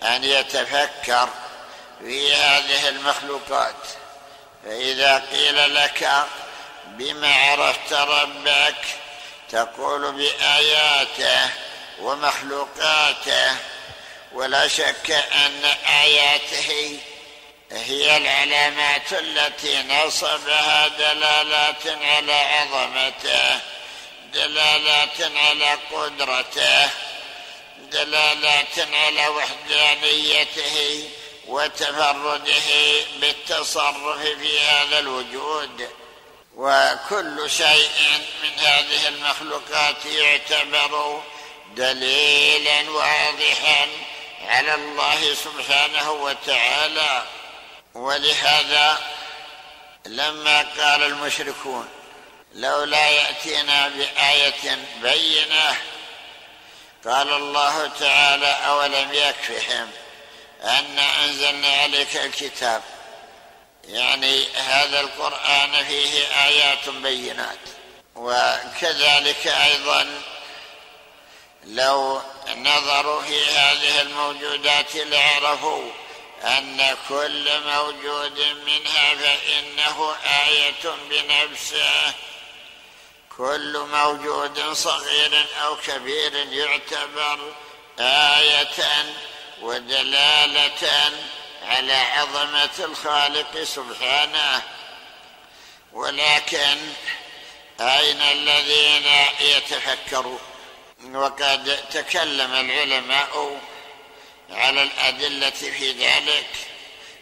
أن 0.03 0.23
يتفكر 0.23 1.29
في 1.99 2.33
هذه 2.33 2.89
المخلوقات. 2.89 3.75
فإذا 4.65 5.17
قيل 5.31 5.75
لك 5.75 6.25
بما 6.87 7.35
عرفت 7.35 7.93
ربك 7.93 8.85
تقول 9.49 10.11
بآياته. 10.11 11.66
ومخلوقاته 11.99 13.55
ولا 14.33 14.67
شك 14.67 15.11
أن 15.11 15.65
آياته 16.03 16.99
هي 17.71 18.17
العلامات 18.17 19.13
التي 19.13 19.83
نصبها 19.83 20.87
دلالات 20.87 21.87
على 21.87 22.33
عظمته 22.33 23.59
دلالات 24.33 25.21
على 25.35 25.77
قدرته 25.91 26.89
دلالات 27.79 28.79
على 28.93 29.27
وحدانيته 29.27 31.09
وتفرده 31.47 33.03
بالتصرف 33.19 34.21
في 34.21 34.59
هذا 34.59 34.99
الوجود. 34.99 35.89
وكل 36.55 37.49
شيء 37.49 37.89
من 38.43 38.59
هذه 38.59 39.07
المخلوقات 39.07 40.05
يعتبر 40.05 41.21
دليلا 41.77 42.89
واضحا 42.89 43.87
على 44.47 44.73
الله 44.73 45.33
سبحانه 45.33 46.11
وتعالى. 46.11 47.23
ولهذا 47.93 48.99
لما 50.05 50.57
قال 50.61 51.03
المشركون 51.03 51.89
لولا 52.53 53.09
يأتينا 53.09 53.87
بآية 53.87 54.77
بينة 55.01 55.77
قال 57.05 57.33
الله 57.33 57.87
تعالى 57.99 58.47
أولم 58.67 59.13
يكفهم 59.13 59.89
أن 60.63 60.99
أنزلنا 60.99 61.67
عليك 61.67 62.17
الكتاب. 62.17 62.81
يعني 63.87 64.45
هذا 64.55 64.99
القرآن 64.99 65.85
فيه 65.85 66.45
آيات 66.45 66.89
بينات 66.89 67.59
وكذلك 68.15 69.47
أيضا 69.47 70.21
لو 71.67 72.21
نظروا 72.55 73.21
في 73.21 73.45
هذه 73.45 74.01
الموجودات 74.01 74.95
لعرفوا 74.95 75.91
أن 76.43 76.97
كل 77.09 77.61
موجود 77.65 78.39
منها 78.65 79.15
فإنه 79.15 80.15
آية 80.47 80.95
بنفسه. 81.09 82.13
كل 83.37 83.79
موجود 83.91 84.73
صغير 84.73 85.45
أو 85.63 85.75
كبير 85.75 86.35
يعتبر 86.35 87.53
آية 87.99 89.05
ودلالة 89.61 91.11
على 91.63 91.93
عظمة 91.93 92.69
الخالق 92.79 93.63
سبحانه. 93.63 94.61
ولكن 95.93 96.77
أين 97.79 98.21
الذين 98.21 99.07
يتفكرون؟ 99.39 100.39
وقد 101.13 101.89
تكلم 101.91 102.53
العلماء 102.53 103.61
على 104.49 104.83
الأدلة 104.83 105.49
في 105.49 105.91
ذلك 105.91 106.49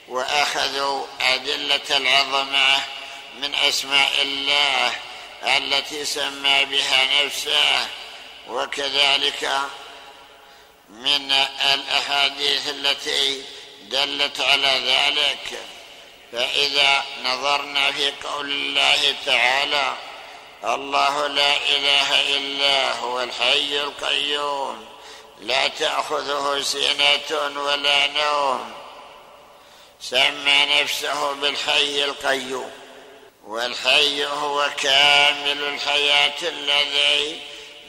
وأخذوا 0.07 1.05
أدلة 1.21 1.97
العظمة 1.97 2.77
من 3.39 3.55
أسماء 3.55 4.21
الله 4.21 4.95
التي 5.43 6.05
سمى 6.05 6.65
بها 6.65 7.23
نفسه 7.23 7.87
وكذلك 8.47 9.51
من 10.89 11.31
الأحاديث 11.73 12.69
التي 12.69 13.43
دلت 13.81 14.41
على 14.41 14.81
ذلك. 14.85 15.59
فإذا 16.31 17.05
نظرنا 17.23 17.91
في 17.91 18.11
قول 18.11 18.51
الله 18.51 19.15
تعالى 19.25 19.97
الله 20.65 21.27
لا 21.27 21.57
إله 21.57 22.37
إلا 22.37 22.99
هو 22.99 23.21
الحي 23.21 23.81
القيوم. 23.81 24.85
لا 25.41 25.67
تأخذه 25.67 26.61
سنه 26.61 27.61
ولا 27.61 28.07
نوم. 28.07 28.73
سمى 30.01 30.81
نفسه 30.81 31.33
بالحي 31.33 32.03
القيوم. 32.03 32.71
والحي 33.47 34.25
هو 34.25 34.69
كامل 34.77 35.63
الحياة 35.63 36.41
الذي 36.41 37.41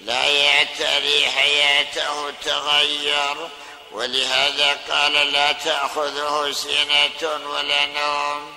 لا 0.04 0.24
يعتري 0.24 1.30
حياته 1.30 2.30
تغير. 2.44 3.48
ولهذا 3.92 4.78
قال 4.90 5.12
لا 5.12 5.52
تأخذه 5.52 6.52
سنه 6.52 7.40
ولا 7.46 7.86
نوم. 7.86 8.56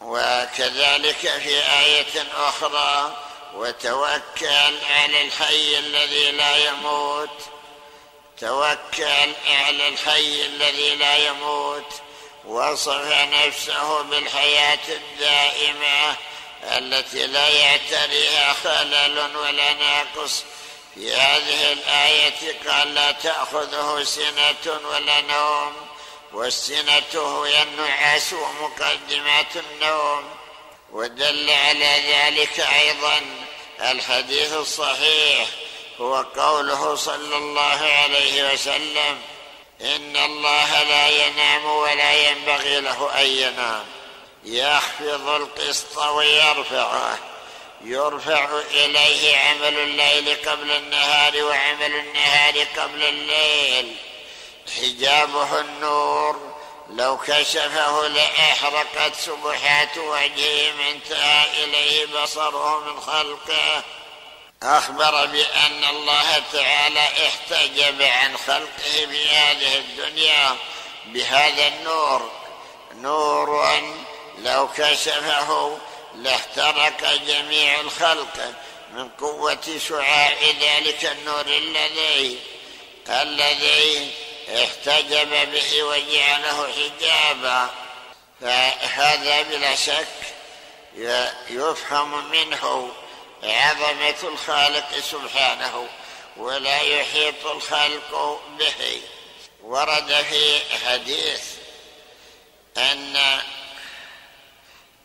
وكذلك 0.00 1.16
في 1.16 1.62
آية 1.84 2.26
أخرى 2.36 3.21
وتوكل 3.54 4.74
على 4.90 5.22
الحي 5.22 5.78
الذي 5.78 6.30
لا 6.30 6.56
يموت. 6.56 7.42
توكل 8.40 9.32
على 9.46 9.88
الحي 9.88 10.46
الذي 10.46 10.94
لا 10.94 11.16
يموت. 11.16 11.92
وصف 12.44 13.12
نفسه 13.12 14.02
بالحياة 14.02 14.88
الدائمة 14.88 16.16
التي 16.62 17.26
لا 17.26 17.48
يعتريها 17.48 18.52
خلل 18.52 19.36
ولا 19.36 19.72
ناقص. 19.72 20.44
في 20.94 21.14
هذه 21.14 21.72
الآية 21.72 22.58
قال 22.68 22.94
لا 22.94 23.12
تأخذه 23.12 24.04
سنة 24.04 24.80
ولا 24.90 25.20
نوم. 25.20 25.72
والسنة 26.32 27.44
هي 27.46 27.62
النعاس 27.62 28.32
ومقدمات 28.32 29.56
النوم. 29.56 30.31
ودل 30.92 31.50
على 31.50 32.02
ذلك 32.08 32.60
أيضا 32.60 33.20
الحديث 33.80 34.52
الصحيح 34.52 35.48
هو 36.00 36.16
قوله 36.36 36.94
صلى 36.94 37.36
الله 37.36 37.80
عليه 38.02 38.52
وسلم 38.52 39.18
إن 39.80 40.16
الله 40.16 40.82
لا 40.82 41.08
ينام 41.08 41.64
ولا 41.64 42.28
ينبغي 42.28 42.80
له 42.80 43.20
أن 43.20 43.26
ينام. 43.26 43.84
يخفض 44.44 45.28
القسط 45.28 45.98
ويرفعه. 45.98 47.18
يرفع 47.84 48.60
إليه 48.70 49.36
عمل 49.36 49.78
الليل 49.78 50.36
قبل 50.48 50.70
النهار 50.70 51.44
وعمل 51.44 51.94
النهار 51.94 52.66
قبل 52.76 53.02
الليل. 53.02 53.96
حجابه 54.76 55.60
النور. 55.60 56.51
لو 56.90 57.16
كشفه 57.16 58.08
لأحرقت 58.08 59.16
سبحات 59.16 59.98
وجهه 59.98 60.90
انتهى 60.90 61.64
إليه 61.64 62.06
بصره 62.06 62.80
من 62.80 63.00
خلقه. 63.00 63.82
أخبر 64.62 65.26
بأن 65.26 65.84
الله 65.84 66.42
تعالى 66.52 67.08
احتجب 67.26 68.02
عن 68.02 68.36
خلقه 68.36 69.06
في 69.10 69.28
هذه 69.28 69.76
الدنيا 69.78 70.56
بهذا 71.06 71.68
النور. 71.68 72.30
نور 72.94 73.80
لو 74.38 74.68
كشفه 74.68 75.78
لاحترق 76.14 77.14
جميع 77.26 77.80
الخلق 77.80 78.54
من 78.92 79.08
قوة 79.08 79.78
شعاع 79.88 80.34
ذلك 80.60 81.04
النور 81.04 81.46
الذي 81.46 82.38
الذي 83.08 84.10
احتجب 84.48 85.52
به 85.52 85.82
وجعله 85.82 86.72
حجابا. 86.72 87.70
فهذا 88.40 89.42
بلا 89.42 89.74
شك 89.74 90.06
يفهم 91.50 92.30
منه 92.30 92.92
عظمة 93.42 94.14
الخالق 94.22 94.98
سبحانه 95.10 95.88
ولا 96.36 96.80
يحيط 96.80 97.46
الخلق 97.46 98.40
به. 98.58 99.02
ورد 99.62 100.26
في 100.30 100.60
حديث 100.86 101.42
أن 102.76 103.40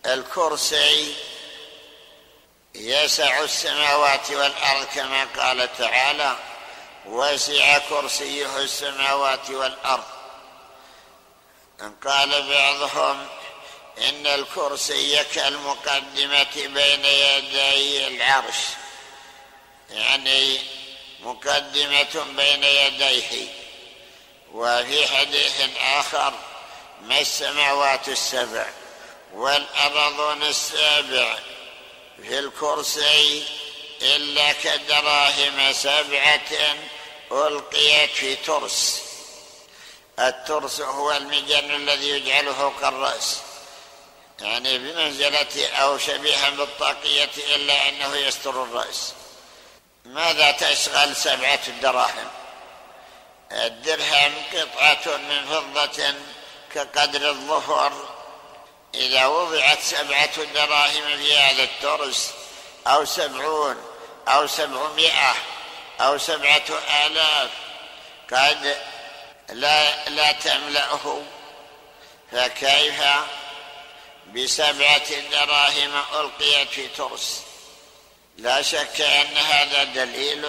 الكرسي 0.06 1.16
يسع 2.76 3.40
السماوات 3.40 4.32
والأرض 4.32 4.86
كما 4.96 5.28
قال 5.38 5.78
تعالى 5.78 6.38
وسع 7.08 7.78
كرسيه 7.78 8.58
السماوات 8.58 9.50
والأرض. 9.50 10.04
قال 12.06 12.50
بعضهم 12.50 13.28
إن 13.98 14.28
الكرسي 14.28 15.24
كالمقدمة 15.24 16.48
بين 16.56 17.06
يدي 17.06 18.08
العرش 18.08 18.56
يعني 19.90 20.60
مقدمة 21.20 22.26
بين 22.38 22.64
يديه 22.64 23.48
وفي 24.54 25.08
حديث 25.08 25.62
آخر 25.80 26.34
ما 27.02 27.20
السماوات 27.20 28.10
السبع 28.10 28.66
والأرضون 29.34 30.44
السابع؟ 30.44 31.40
في 32.22 32.40
الكرسي 32.40 33.44
إلا 34.02 34.54
كدراهم 34.54 35.74
سبعة 35.74 36.76
ألقيت 37.32 38.10
في 38.10 38.36
ترس. 38.36 39.02
الترس 40.20 40.82
هو 40.82 41.12
المجن 41.12 41.76
الذي 41.76 42.10
يجعل 42.10 42.56
فوق 42.56 42.84
الرأس. 42.84 43.38
يعني 44.42 44.78
بمنزلة 44.78 45.68
أو 45.68 45.98
شبيها 45.98 46.50
بالطاقية 46.50 47.56
إلا 47.56 47.90
أنه 47.90 48.16
يستر 48.16 48.64
الرأس. 48.64 49.14
ماذا 50.06 50.52
تشغل 50.52 51.16
سبعة 51.16 51.70
دراهم؟ 51.82 52.28
الدرهم 53.52 54.34
قطعة 54.54 55.18
من 55.18 55.46
فضة 55.46 56.14
كقدر 56.74 57.30
الظفر 57.30 57.94
إذا 58.96 59.26
وضعت 59.26 59.80
سبعة 59.82 60.44
دراهم 60.44 61.18
في 61.18 61.38
هذا 61.38 61.64
الترس 61.64 62.32
أو 62.88 63.06
سبعون 63.06 63.76
أو 64.28 64.48
سبعمائة 64.48 65.34
أو 66.00 66.18
سبعة 66.18 66.64
آلاف. 67.06 67.50
قد 68.34 68.78
لا, 69.50 70.10
لا 70.10 70.32
تملأه. 70.32 71.24
فكيف؟ 72.32 73.04
بسبعة 74.34 75.20
دراهم 75.32 76.04
ألقيت 76.14 76.70
في 76.70 76.88
ترس. 76.88 77.42
لا 78.38 78.62
شك 78.62 79.02
أن 79.02 79.38
هذا 79.38 79.84
دليل 79.84 80.46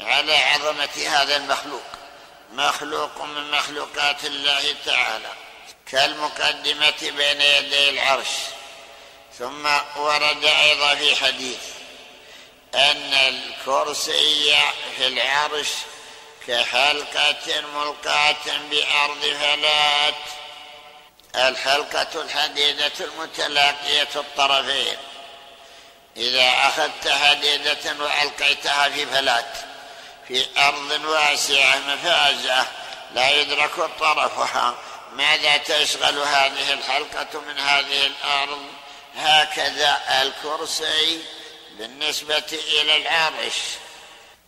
على 0.00 0.36
عظمة 0.36 1.06
هذا 1.06 1.36
المخلوق. 1.36 1.84
مخلوق 2.52 3.22
من 3.22 3.50
مخلوقات 3.50 4.24
الله 4.24 4.74
تعالى. 4.86 5.32
كالمقدمة 5.90 7.00
بين 7.00 7.40
يدي 7.40 7.90
العرش. 7.90 8.28
ثم 9.38 9.66
ورد 9.96 10.44
أيضا 10.44 10.94
في 10.94 11.16
حديث 11.16 11.71
أن 12.74 13.14
الكرسي 13.14 14.56
في 14.96 15.06
العرش 15.06 15.68
كحلقة 16.48 17.60
ملقاة 17.74 18.58
بأرض 18.70 19.20
فلات 19.40 20.14
الحلقة 21.36 22.22
الحديدة 22.22 22.92
المتلاقية 23.00 24.08
الطرفين. 24.16 24.96
إذا 26.16 26.48
أخذت 26.48 27.08
حديدة 27.08 27.96
وألقيتها 28.00 28.88
في 28.88 29.06
فلات 29.06 29.54
في 30.28 30.46
أرض 30.58 31.04
واسعة 31.04 31.78
مفازة 31.78 32.66
لا 33.14 33.30
يدرك 33.30 33.90
طرفها 34.00 34.74
ماذا 35.12 35.56
تشغل 35.56 36.18
هذه 36.18 36.72
الحلقة 36.72 37.40
من 37.40 37.58
هذه 37.58 38.06
الأرض. 38.06 38.66
هكذا 39.16 40.00
الكرسي 40.22 41.22
بالنسبة 41.78 42.44
إلى 42.52 42.96
العرش 42.96 43.54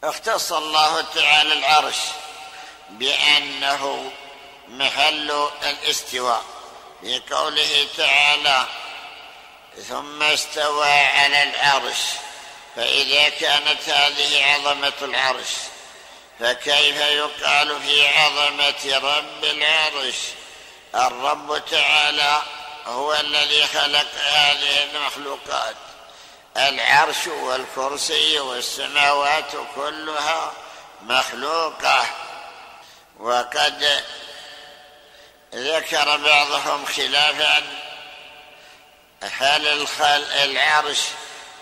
اختص 0.05 0.53
الله 0.53 1.01
تعالى 1.01 1.53
العرش 1.53 1.97
بأنه 2.91 4.13
محل 4.69 5.49
الاستواء 5.63 6.45
في 7.01 7.23
قوله 7.31 7.87
تعالى 7.97 8.67
ثم 9.89 10.23
استوى 10.23 10.91
على 10.91 11.43
العرش 11.43 11.99
فإذا 12.77 13.29
كانت 13.29 13.89
هذه 13.89 14.45
عظمة 14.45 14.93
العرش 15.03 15.51
فكيف 16.41 16.97
يقال 16.97 17.83
في 17.83 18.09
عظمة 18.09 18.99
رب 18.99 19.45
العرش؟ 19.45 20.17
الرب 20.95 21.63
تعالى 21.71 22.43
هو 22.87 23.15
الذي 23.15 23.67
خلق 23.67 24.07
هذه 24.25 24.83
المخلوقات. 24.85 25.77
العرش 26.57 27.27
والكرسي 27.27 28.41
والسماوات 28.41 29.53
كلها 29.77 30.53
مخلوقة. 31.03 32.07
وقد 33.21 34.03
ذكر 35.55 36.17
بعضهم 36.17 36.85
خلافا 36.85 37.63
هل 39.23 39.87
العرش 40.45 41.01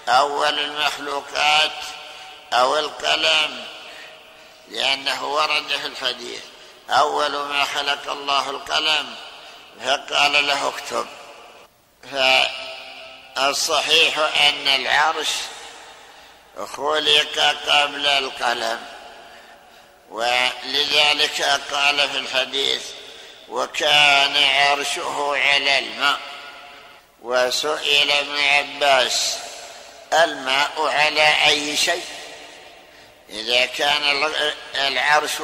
أول 0.08 0.58
المخلوقات 0.58 1.72
أو 2.52 2.78
القلم؟ 2.78 3.64
لأنه 4.68 5.24
ورد 5.24 5.68
في 5.68 5.86
الحديث 5.86 6.42
أول 6.90 7.36
ما 7.36 7.64
خلق 7.64 8.12
الله 8.12 8.50
القلم 8.50 9.14
فقال 9.84 10.46
له 10.46 10.68
اكتب. 10.68 11.06
فالصحيح 13.36 14.18
أن 14.18 14.68
العرش 14.68 15.28
خلق 16.58 17.38
قبل 17.68 18.06
القلم 18.06 18.80
ولذلك 20.10 21.42
قال 21.72 22.08
في 22.08 22.18
الحديث 22.18 22.82
وكان 23.48 24.36
عرشه 24.36 25.36
على 25.36 25.78
الماء 25.78 26.20
وسئل 27.22 28.10
ابن 28.10 28.38
عباس 28.38 29.38
الماء 30.12 30.72
على 30.78 31.46
أي 31.46 31.76
شيء؟ 31.76 32.04
إذا 33.30 33.66
كان 33.66 34.32
العرش 34.74 35.42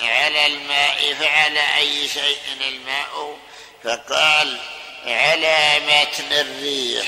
على 0.00 0.46
الماء 0.46 1.14
فعلى 1.20 1.76
أي 1.76 2.08
شيء 2.08 2.38
الماء؟ 2.60 3.38
فقال 3.84 4.58
على 5.04 5.80
متن 5.86 6.32
الريح 6.32 7.06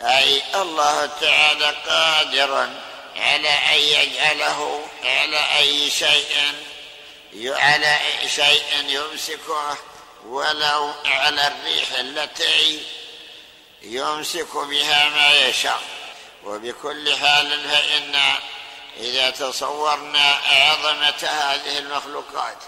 أي 0.00 0.42
الله 0.54 1.06
تعالى 1.06 1.74
قادر 1.88 2.68
على 3.16 3.48
أن 3.48 3.80
يجعله 3.80 4.86
على 5.04 5.58
أي 5.58 5.90
شيء 5.90 6.54
على 7.36 7.98
شيء 8.26 8.84
يمسكه. 8.88 9.76
ولو 10.26 10.92
على 11.04 11.46
الريح 11.46 11.90
التي 11.98 12.82
يمسك 13.82 14.56
بها 14.56 15.08
ما 15.08 15.32
يشاء. 15.32 15.80
وبكل 16.44 17.16
حال 17.16 17.70
فإن 17.70 18.14
إذا 18.96 19.30
تصورنا 19.30 20.38
عظمة 20.50 21.28
هذه 21.28 21.78
المخلوقات 21.78 22.58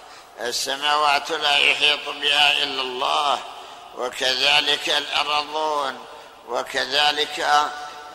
السماوات 0.41 1.31
لا 1.31 1.59
يحيط 1.59 2.09
بها 2.09 2.63
إلا 2.63 2.83
الله. 2.83 3.56
وكذلك 3.97 4.89
الأرضون 4.89 6.05
وكذلك 6.49 7.49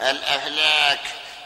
الأفلاك 0.01 0.99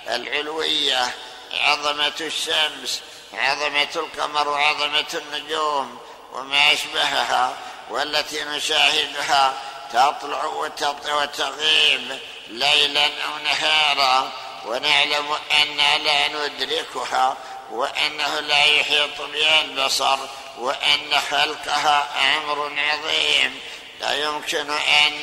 العلوية 0.07 1.15
عظمة 1.53 2.13
الشمس 2.21 3.01
عظمة 3.33 3.87
القمر 3.95 4.47
وعظمة 4.47 5.05
النجوم 5.13 5.99
وما 6.33 6.73
أشبهها 6.73 7.57
والتي 7.89 8.43
نشاهدها 8.43 9.53
تطلع 9.93 10.45
وتغيب 10.45 12.19
ليلا 12.47 13.05
أو 13.05 13.37
نهارا. 13.43 14.31
ونعلم 14.65 15.37
أن 15.61 15.77
لا 16.03 16.27
ندركها 16.27 17.37
وأنه 17.71 18.39
لا 18.39 18.65
يحيط 18.65 19.21
بها 19.21 19.61
البصر 19.61 20.17
وأن 20.57 21.21
خلقها 21.31 22.07
أمر 22.37 22.73
عظيم. 22.77 23.59
لا 24.01 24.13
يمكن 24.13 24.71
أن 24.71 25.13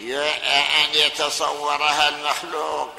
أن 0.00 0.94
يتصورها 0.94 2.08
المخلوق 2.08 2.94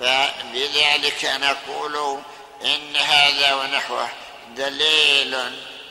فلذلك 0.00 1.24
نقول 1.24 2.20
إن 2.64 2.96
هذا 2.96 3.54
ونحوه 3.54 4.08
دليل 4.56 5.34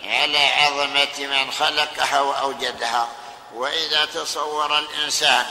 على 0.04 0.38
عظمة 0.38 1.20
من 1.20 1.52
خلقها 1.52 2.22
وأوجدها. 2.22 3.08
وإذا 3.54 4.06
تصور 4.06 4.80
الإنسان 4.80 5.46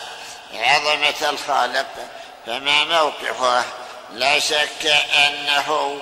عظمة 0.55 1.31
الخالق 1.31 2.11
فما 2.47 2.85
موقفه؟ 2.85 3.65
لا 4.13 4.39
شك 4.39 4.87
أنه 5.15 6.01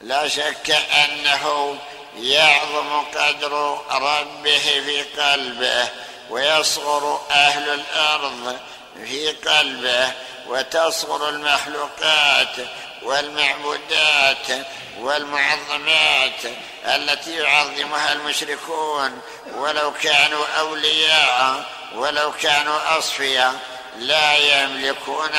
لا 0.00 0.28
شك 0.28 0.70
أنه 0.70 1.76
يعظم 2.16 3.00
قدر 3.14 3.82
ربه 3.90 4.58
في 4.58 5.02
قلبه. 5.02 5.88
ويصغر 6.30 7.26
أهل 7.30 7.70
الأرض 7.70 8.58
في 9.04 9.32
قلبه 9.32 10.12
وتصغر 10.46 11.28
المخلوقات 11.28 12.56
والمعبودات 13.02 14.66
والمعظمات 14.98 16.40
التي 16.84 17.36
يعظمها 17.36 18.12
المشركون. 18.12 19.20
ولو 19.54 19.92
كانوا 19.92 20.46
أولياء 20.58 21.64
ولو 21.94 22.32
كانوا 22.32 22.98
أصفياء 22.98 23.54
لا 23.96 24.36
يملكون 24.36 25.38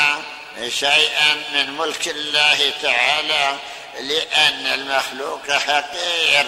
شيئا 0.67 1.43
من 1.53 1.77
ملك 1.77 2.07
الله 2.07 2.73
تعالى 2.81 3.57
لأن 3.99 4.65
المخلوق 4.65 5.51
حقير. 5.51 6.45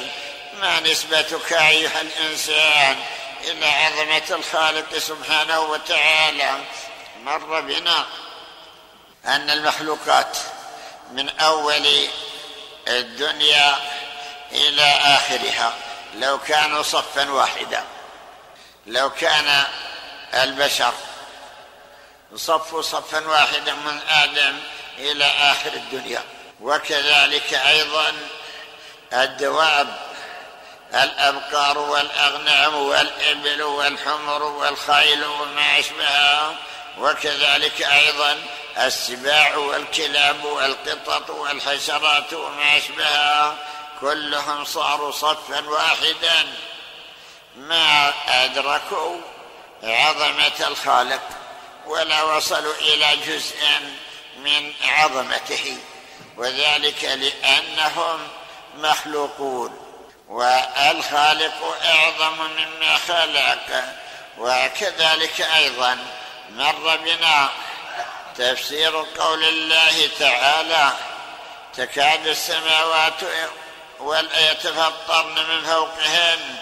ما 0.59 0.79
نسبتك 0.79 1.53
أيها 1.53 2.01
الإنسان 2.01 2.95
إلى 3.43 3.65
عظمة 3.65 4.35
الخالق 4.37 4.97
سبحانه 4.97 5.59
وتعالى 5.59 6.63
مر 7.23 7.61
بنا 7.61 8.05
أن 9.25 9.49
المخلوقات 9.49 10.37
من 11.11 11.29
أول 11.29 12.07
الدنيا 12.87 13.75
إلى 14.51 14.85
آخرها 14.91 15.73
لو 16.15 16.39
كانوا 16.39 16.83
صفا 16.83 17.31
واحدا 17.31 17.83
لو 18.87 19.09
كان 19.09 19.63
البشر 20.33 20.93
صفوا 22.35 22.81
صفا 22.81 23.27
واحدا 23.27 23.73
من 23.73 23.99
آدم 24.09 24.59
إلى 24.97 25.25
آخر 25.25 25.73
الدنيا. 25.73 26.23
وكذلك 26.61 27.53
أيضا 27.53 28.13
الدواب 29.13 30.08
الأبقار 30.93 31.77
والأغنام 31.77 32.75
والإبل 32.75 33.63
والحمر 33.63 34.43
والخيل 34.43 35.25
وما 35.25 35.79
أشبهها 35.79 36.55
وكذلك 36.97 37.81
أيضا 37.81 38.37
السباع 38.77 39.57
والكلاب 39.57 40.43
والقطط 40.43 41.29
والحشرات 41.29 42.33
وما 42.33 42.77
أشبهها 42.77 43.57
كلهم 44.01 44.65
صاروا 44.65 45.11
صفا 45.11 45.69
واحدا. 45.69 46.47
ما 47.55 48.13
أدركوا 48.27 49.17
عظمة 49.83 50.67
الخالق 50.67 51.21
ولا 51.85 52.23
وصلوا 52.23 52.75
إلى 52.75 53.15
جزء 53.27 53.57
من 54.37 54.73
عظمته 54.83 55.77
وذلك 56.37 57.03
لأنهم 57.03 58.27
مخلوقون. 58.75 59.88
والخالق 60.29 61.77
أعظم 61.85 62.37
مما 62.37 62.97
خلق 62.97 63.83
وكذلك 64.37 65.41
أيضا 65.41 65.97
مر 66.49 66.97
بنا 66.97 67.49
تفسير 68.37 69.05
قول 69.19 69.43
الله 69.43 70.09
تعالى 70.19 70.93
تكاد 71.77 72.27
السماوات 72.27 73.13
يتفطرن 74.37 75.35
من 75.35 75.63
فوقهن 75.65 76.55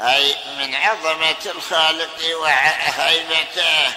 أي 0.00 0.36
من 0.58 0.74
عظمة 0.74 1.36
الخالق 1.46 2.36
وهيبته 2.40 3.92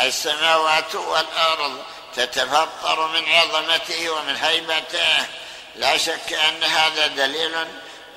السماوات 0.00 0.94
والأرض 0.94 1.82
تتفطر 2.16 3.06
من 3.06 3.32
عظمته 3.32 4.10
ومن 4.10 4.36
هيبته. 4.36 5.26
لا 5.76 5.96
شك 5.96 6.32
أن 6.32 6.64
هذا 6.64 7.06
دليل 7.06 7.66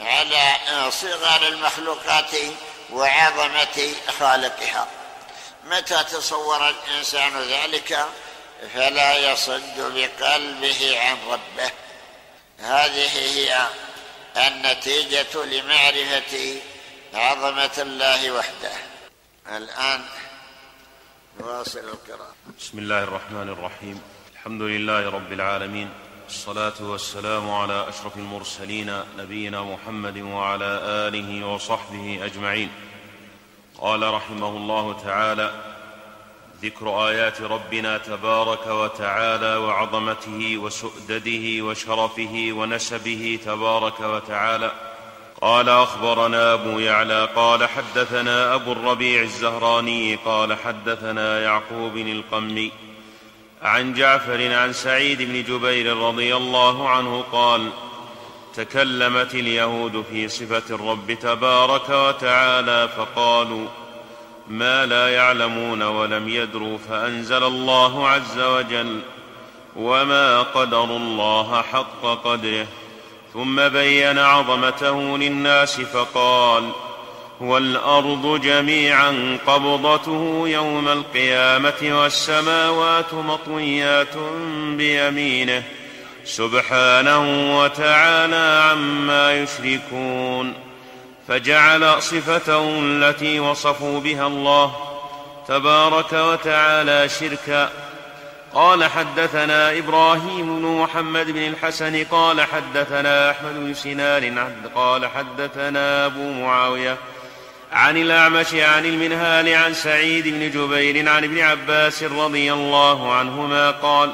على 0.02 0.92
صغر 0.92 1.48
المخلوقات 1.48 2.32
وعظمة 2.92 3.94
خالقها. 4.20 4.88
متى 5.66 6.04
تصور 6.04 6.70
الإنسان 6.70 7.42
ذلك؟ 7.42 8.06
فلا 8.74 9.32
يصد 9.32 9.78
بقلبه 9.78 11.00
عن 11.00 11.18
ربه. 11.30 11.72
هذه 12.60 13.10
هي 13.12 13.68
النتيجة 14.38 15.44
لمعرفة 15.46 16.62
عظمة 17.14 17.72
الله 17.78 18.32
وحده. 18.32 18.72
الآن 19.58 20.06
نواصل 21.40 21.80
القراءة. 21.80 22.36
بسم 22.60 22.80
الله 22.80 23.04
الرحمن 23.04 23.50
الرحيم. 23.50 24.02
الحمد 24.34 24.62
لله 24.62 25.10
رب 25.10 25.32
العالمين. 25.32 25.90
الصلاة 26.32 26.74
والسلام 26.82 27.52
على 27.52 27.90
أشرف 27.90 28.18
المرسلين 28.18 28.94
نبينا 29.20 29.62
محمد 29.64 30.18
وعلى 30.18 30.80
آله 30.84 31.46
وصحبه 31.46 32.20
أجمعين. 32.26 32.70
قال 33.82 34.14
رحمه 34.14 34.50
الله 34.50 34.94
تعالى 35.04 35.52
ذكر 36.64 37.08
آيات 37.08 37.42
ربنا 37.42 37.98
تبارك 37.98 38.68
وتعالى 38.68 39.56
وعظمته 39.56 40.58
وسؤدده 40.58 41.66
وشرفه 41.66 42.50
ونسبه 42.52 43.40
تبارك 43.46 44.00
وتعالى. 44.00 44.72
قال 45.42 45.70
أخبرنا 45.70 46.54
أبو 46.54 46.80
يعلى 46.80 47.26
قال 47.36 47.70
حدثنا 47.70 48.56
أبو 48.56 48.72
الربيع 48.72 49.22
الزهراني 49.22 50.16
قال 50.16 50.58
حدثنا 50.58 51.42
يعقوب 51.42 51.98
القمي 51.98 52.72
عن 53.62 53.94
جعفر 53.94 54.54
عن 54.54 54.74
سعيد 54.74 55.22
بن 55.22 55.44
جبير 55.44 55.98
رضي 55.98 56.36
الله 56.36 56.90
عنه 56.90 57.24
قال 57.32 57.70
تكلمت 58.56 59.36
اليهود 59.36 60.06
في 60.12 60.28
صفة 60.28 60.76
الرب 60.76 61.12
تبارك 61.12 61.90
وتعالى 61.90 62.90
فقالوا 62.98 63.68
ما 64.48 64.86
لا 64.86 65.10
يعلمون 65.10 65.84
ولم 65.84 66.30
يدروا 66.30 66.78
فأنزل 66.78 67.44
الله 67.44 68.08
عز 68.08 68.40
وجل 68.40 69.00
وما 69.76 70.42
قدروا 70.42 70.98
الله 70.98 71.62
حق 71.62 72.02
قدره 72.24 72.68
ثم 73.34 73.68
بين 73.70 74.20
عظمته 74.20 75.18
للناس 75.18 75.82
فقال 75.82 76.72
والأرض 77.42 78.42
جميعا 78.42 79.38
قبضته 79.48 80.44
يوم 80.46 80.88
القيامة 80.88 82.02
والسماوات 82.02 83.14
مطويات 83.14 84.18
بيمينه 84.78 85.64
سبحانه 86.26 87.58
وتعالى 87.60 88.70
عما 88.72 89.34
يشركون 89.34 90.54
فجعل 91.28 92.02
صفته 92.02 92.80
التي 92.80 93.40
وصفوا 93.40 94.00
بها 94.00 94.28
الله 94.28 94.76
تبارك 95.48 96.14
وتعالى 96.14 97.10
شركا 97.10 97.70
قال 98.54 98.84
حدثنا 98.84 99.78
إبراهيم 99.78 100.60
بن 100.60 100.66
محمد 100.66 101.32
بن 101.32 101.48
الحسن 101.48 102.04
قال 102.04 102.42
حدثنا 102.42 103.32
أحمد 103.32 103.54
بن 103.56 103.74
سنان 103.74 104.48
قال 104.76 105.08
حدثنا 105.08 106.06
أبو 106.06 106.32
معاوية 106.32 106.98
عن 107.72 107.98
الأعمش 107.98 108.54
عن 108.54 108.86
المنهال 108.86 109.54
عن 109.54 109.74
سعيد 109.74 110.28
بن 110.28 110.52
جبير 110.52 111.10
عن 111.10 111.24
ابن 111.24 111.40
عباس 111.40 112.04
رضي 112.04 112.54
الله 112.54 113.14
عنهما 113.14 113.72
قال 113.72 114.12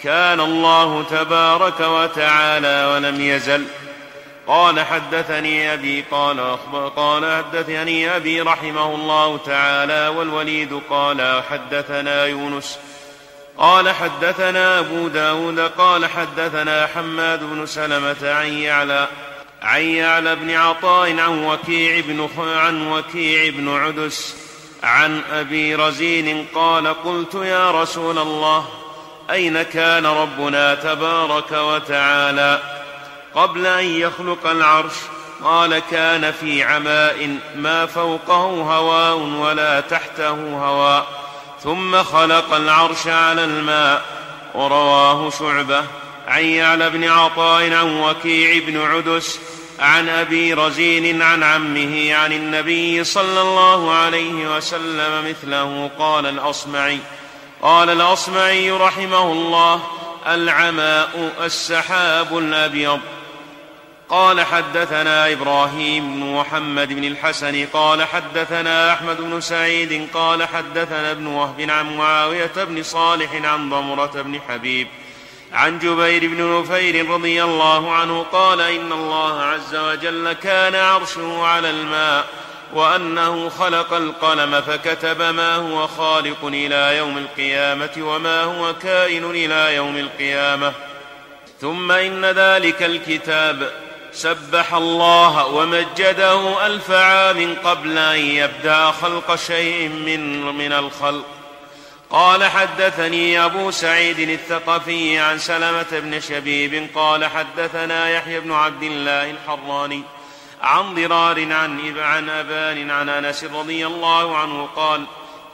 كان 0.00 0.40
الله 0.40 1.04
تبارك 1.10 1.80
وتعالى 1.80 2.86
ولم 2.94 3.20
يزل 3.20 3.64
قال 4.46 4.80
حدثني 4.80 5.72
أبي 5.72 6.04
قال 6.10 6.40
أخبر 6.40 6.88
قال 6.88 7.44
حدثني 7.44 8.16
أبي 8.16 8.40
رحمه 8.40 8.94
الله 8.94 9.38
تعالى 9.46 10.08
والوليد 10.08 10.80
قال 10.90 11.42
حدثنا 11.50 12.24
يونس 12.24 12.78
قال 13.58 13.88
حدثنا 13.88 14.78
أبو 14.78 15.08
داود 15.08 15.60
قال 15.60 16.06
حدثنا 16.06 16.86
حماد 16.86 17.40
بن 17.44 17.66
سلمة 17.66 18.16
عن 18.30 18.46
يعلى 18.46 19.08
عن 19.62 19.82
يعلى 19.82 20.36
بن 20.36 20.50
عطاء 20.50 21.18
عن 21.18 21.44
وكيع 21.44 22.00
بن 22.00 22.28
عن 22.38 22.92
وكيع 22.92 23.50
بن 23.50 23.68
عدس 23.68 24.36
عن 24.82 25.20
أبي 25.32 25.74
رزين 25.74 26.46
قال 26.54 27.02
قلت 27.02 27.34
يا 27.34 27.82
رسول 27.82 28.18
الله 28.18 28.66
أين 29.30 29.62
كان 29.62 30.06
ربنا 30.06 30.74
تبارك 30.74 31.52
وتعالى؟ 31.52 32.60
قبل 33.34 33.66
أن 33.66 33.84
يخلق 33.84 34.46
العرش 34.46 34.94
قال 35.44 35.78
كان 35.78 36.32
في 36.32 36.62
عماء 36.62 37.38
ما 37.56 37.86
فوقه 37.86 38.44
هواء 38.76 39.16
ولا 39.16 39.80
تحته 39.80 40.30
هواء 40.58 41.06
ثم 41.62 42.02
خلق 42.02 42.54
العرش 42.54 43.06
على 43.06 43.44
الماء 43.44 44.02
ورواه 44.54 45.30
شعبة. 45.30 45.84
عن 46.26 46.44
يعلى 46.44 46.90
بن 46.90 47.04
عطاء 47.04 47.72
عن 47.72 48.00
وكيع 48.00 48.64
بن 48.66 48.80
عدس 48.80 49.40
عن 49.78 50.08
أبي 50.08 50.54
رزين 50.54 51.22
عن 51.22 51.42
عمه 51.42 52.14
عن 52.14 52.32
النبي 52.32 53.04
صلى 53.04 53.40
الله 53.40 53.92
عليه 53.92 54.56
وسلم 54.56 55.28
مثله 55.28 55.90
قال 55.98 56.26
الأصمعي 56.26 56.98
قال 57.62 57.90
الأصمعي 57.90 58.70
رحمه 58.70 59.32
الله 59.32 59.82
العماء 60.26 61.32
السحاب 61.44 62.38
الأبيض. 62.38 63.00
قال 64.08 64.40
حدثنا 64.40 65.32
إبراهيم 65.32 66.14
بن 66.14 66.34
محمد 66.34 66.92
بن 66.92 67.04
الحسن 67.04 67.66
قال 67.72 68.04
حدثنا 68.04 68.92
أحمد 68.92 69.16
بن 69.20 69.40
سعيد 69.40 70.08
قال 70.14 70.48
حدثنا 70.48 71.10
ابن 71.10 71.26
وهب 71.26 71.70
عن 71.70 71.96
معاوية 71.96 72.52
بن 72.56 72.82
صالح 72.82 73.34
عن 73.44 73.70
ضمرة 73.70 74.22
بن 74.22 74.40
حبيب. 74.48 74.88
عن 75.52 75.78
جبير 75.78 76.26
بن 76.28 76.60
نفير 76.60 77.10
رضي 77.10 77.44
الله 77.44 77.92
عنه 77.92 78.26
قال 78.32 78.60
إن 78.60 78.92
الله 78.92 79.40
عز 79.40 79.76
وجل 79.76 80.32
كان 80.32 80.74
عرشه 80.74 81.44
على 81.44 81.70
الماء 81.70 82.24
وأنه 82.74 83.48
خلق 83.48 83.94
القلم 83.94 84.60
فكتب 84.60 85.22
ما 85.22 85.56
هو 85.56 85.86
خالق 85.86 86.44
إلى 86.44 86.96
يوم 86.96 87.18
القيامة 87.18 87.90
وما 87.98 88.42
هو 88.42 88.74
كائن 88.74 89.30
إلى 89.30 89.74
يوم 89.74 89.96
القيامة. 89.96 90.72
ثم 91.60 91.92
إن 91.92 92.24
ذلك 92.24 92.82
الكتاب 92.82 93.70
سبح 94.12 94.74
الله 94.74 95.46
ومجده 95.46 96.66
ألف 96.66 96.90
عام 96.90 97.56
قبل 97.64 97.98
أن 97.98 98.18
يبدأ 98.18 98.90
خلق 98.90 99.34
شيء 99.34 99.88
من 99.88 100.42
من 100.42 100.72
الخلق. 100.72 101.35
قال 102.10 102.44
حدثني 102.44 103.44
أبو 103.44 103.70
سعيد 103.70 104.18
الثقفي 104.18 105.18
عن 105.18 105.38
سلمة 105.38 105.86
بن 105.90 106.20
شبيب 106.20 106.88
قال 106.94 107.24
حدثنا 107.24 108.10
يحيى 108.10 108.40
بن 108.40 108.52
عبد 108.52 108.82
الله 108.82 109.30
الحراني 109.30 110.02
عن 110.62 110.94
ضرار 110.94 111.52
عن 111.52 111.98
عن 111.98 112.30
أبان 112.30 112.90
عن 112.90 113.08
أنس 113.08 113.44
رضي 113.44 113.86
الله 113.86 114.36
عنه 114.36 114.68
قال 114.76 115.04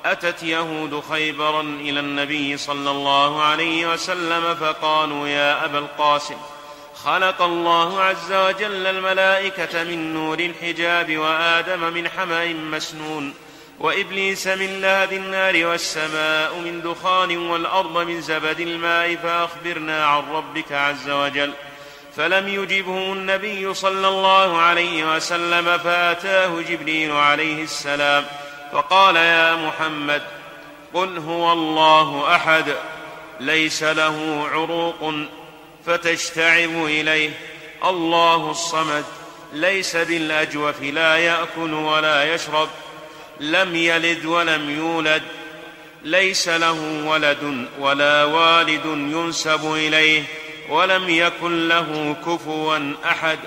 أتت 0.04 0.42
يهود 0.42 1.02
خيبرا 1.10 1.60
إلى 1.60 2.00
النبي 2.00 2.56
صلى 2.56 2.90
الله 2.90 3.42
عليه 3.42 3.92
وسلم 3.92 4.54
فقالوا 4.54 5.28
يا 5.28 5.64
أبا 5.64 5.78
القاسم 5.78 6.36
خلق 7.04 7.42
الله 7.42 8.00
عز 8.00 8.32
وجل 8.32 8.86
الملائكة 8.86 9.84
من 9.84 10.14
نور 10.14 10.38
الحجاب 10.38 11.16
وآدم 11.16 11.92
من 11.92 12.08
حمأ 12.08 12.46
مسنون. 12.46 13.34
وإبليس 13.80 14.46
من 14.46 14.80
لهب 14.80 15.12
النار 15.12 15.66
والسماء 15.66 16.54
من 16.54 16.82
دخان 16.82 17.36
والأرض 17.36 17.98
من 17.98 18.20
زبد 18.20 18.60
الماء 18.60 19.16
فأخبرنا 19.16 20.06
عن 20.06 20.22
ربك 20.32 20.72
عز 20.72 21.10
وجل. 21.10 21.52
فلم 22.16 22.48
يجبه 22.48 23.12
النبي 23.12 23.74
صلى 23.74 24.08
الله 24.08 24.58
عليه 24.58 25.16
وسلم 25.16 25.78
فأتاه 25.78 26.60
جبريل 26.60 27.12
عليه 27.12 27.62
السلام 27.62 28.24
فقال 28.72 29.16
يا 29.16 29.56
محمد 29.56 30.22
قل 30.94 31.18
هو 31.18 31.52
الله 31.52 32.36
أحد 32.36 32.74
ليس 33.40 33.82
له 33.82 34.48
عروق 34.52 35.14
فتشتعب 35.86 36.84
إليه. 36.84 37.30
الله 37.84 38.50
الصمد 38.50 39.04
ليس 39.52 39.96
بالأجوف 39.96 40.82
لا 40.82 41.16
يأكل 41.16 41.72
ولا 41.72 42.34
يشرب. 42.34 42.68
لم 43.40 43.76
يلد 43.76 44.24
ولم 44.24 44.70
يولد 44.70 45.22
ليس 46.04 46.48
له 46.48 47.06
ولد 47.06 47.66
ولا 47.78 48.24
والد 48.24 48.84
ينسب 48.84 49.74
إليه 49.74 50.22
ولم 50.68 51.10
يكن 51.10 51.68
له 51.68 52.16
كفوا 52.26 52.92
أحد 53.04 53.38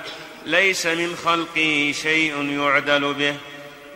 ليس 0.46 0.86
من 0.86 1.16
خلقه 1.26 1.94
شيء 2.02 2.60
يعدل 2.62 3.14
به. 3.14 3.36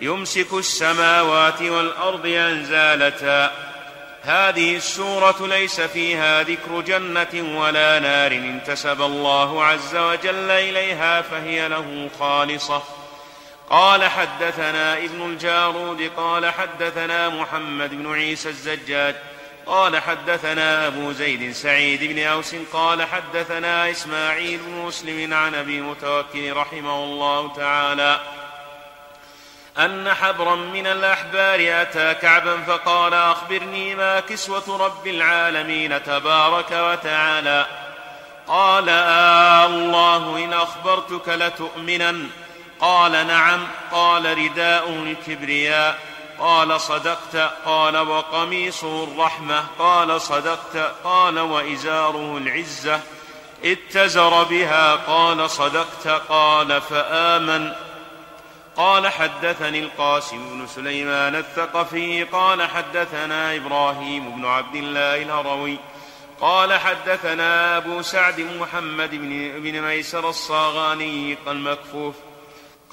يمسك 0.01 0.53
السماوات 0.53 1.61
والأرض 1.61 2.25
أن 2.25 2.65
زالتا. 2.65 3.51
هذه 4.21 4.75
السورة 4.75 5.47
ليس 5.47 5.81
فيها 5.81 6.43
ذكر 6.43 6.81
جنة 6.81 7.59
ولا 7.59 7.99
نار 7.99 8.31
انتسب 8.31 9.01
الله 9.01 9.63
عز 9.63 9.95
وجل 9.95 10.51
إليها 10.51 11.21
فهي 11.21 11.67
له 11.67 12.09
خالصة. 12.19 12.83
قال 13.69 14.03
حدثنا 14.03 14.97
ابن 14.97 15.21
الجارود 15.21 16.11
قال 16.17 16.45
حدثنا 16.45 17.29
محمد 17.29 17.89
بن 17.89 18.13
عيسى 18.13 18.49
الزجاج 18.49 19.15
قال 19.65 20.01
حدثنا 20.01 20.87
أبو 20.87 21.11
زيد 21.11 21.51
سعيد 21.51 22.03
بن 22.03 22.19
أوس 22.19 22.55
قال 22.73 23.03
حدثنا 23.03 23.91
إسماعيل 23.91 24.59
بن 24.59 24.71
مسلم 24.71 25.33
عن 25.33 25.55
أبي 25.55 25.81
متوكل 25.81 26.53
رحمه 26.53 27.03
الله 27.03 27.53
تعالى 27.55 28.19
أن 29.77 30.13
حبرا 30.13 30.55
من 30.55 30.87
الأحبار 30.87 31.81
أتى 31.81 32.13
كعبا 32.13 32.61
فقال 32.61 33.13
أخبرني 33.13 33.95
ما 33.95 34.19
كسوة 34.19 34.77
رب 34.85 35.07
العالمين 35.07 36.03
تبارك 36.03 36.71
وتعالى. 36.71 37.65
قال 38.47 38.89
آه 38.89 39.65
الله 39.65 40.45
إن 40.45 40.53
أخبرتك 40.53 41.29
لتؤمنن. 41.29 42.29
قال 42.79 43.11
نعم 43.11 43.67
قال 43.91 44.37
رداء 44.37 44.89
الكبرياء 44.89 45.99
قال 46.39 46.81
صدقت 46.81 47.35
قال 47.65 47.97
وقميصه 47.97 49.03
الرحمة. 49.03 49.65
قال 49.79 50.21
صدقت 50.21 50.77
قال 51.03 51.39
وإزاره 51.39 52.37
العزة. 52.37 53.01
اتزر 53.63 54.43
بها 54.43 54.95
قال 54.95 55.49
صدقت 55.49 56.07
قال 56.07 56.81
فآمن. 56.81 57.73
قال 58.77 59.07
حدثني 59.07 59.79
القاسم 59.79 60.49
بن 60.49 60.67
سليمان 60.67 61.35
الثقفي. 61.35 62.23
قال 62.23 62.69
حدثنا 62.69 63.55
إبراهيم 63.55 64.35
بن 64.35 64.45
عبد 64.45 64.75
الله 64.75 65.21
الهروي. 65.21 65.77
قال 66.41 66.79
حدثنا 66.79 67.77
أبو 67.77 68.01
سعد 68.01 68.39
محمد 68.39 69.09
بن 69.53 69.81
ميسر 69.81 70.29
الصاغاني 70.29 71.37
المكفوف. 71.47 72.15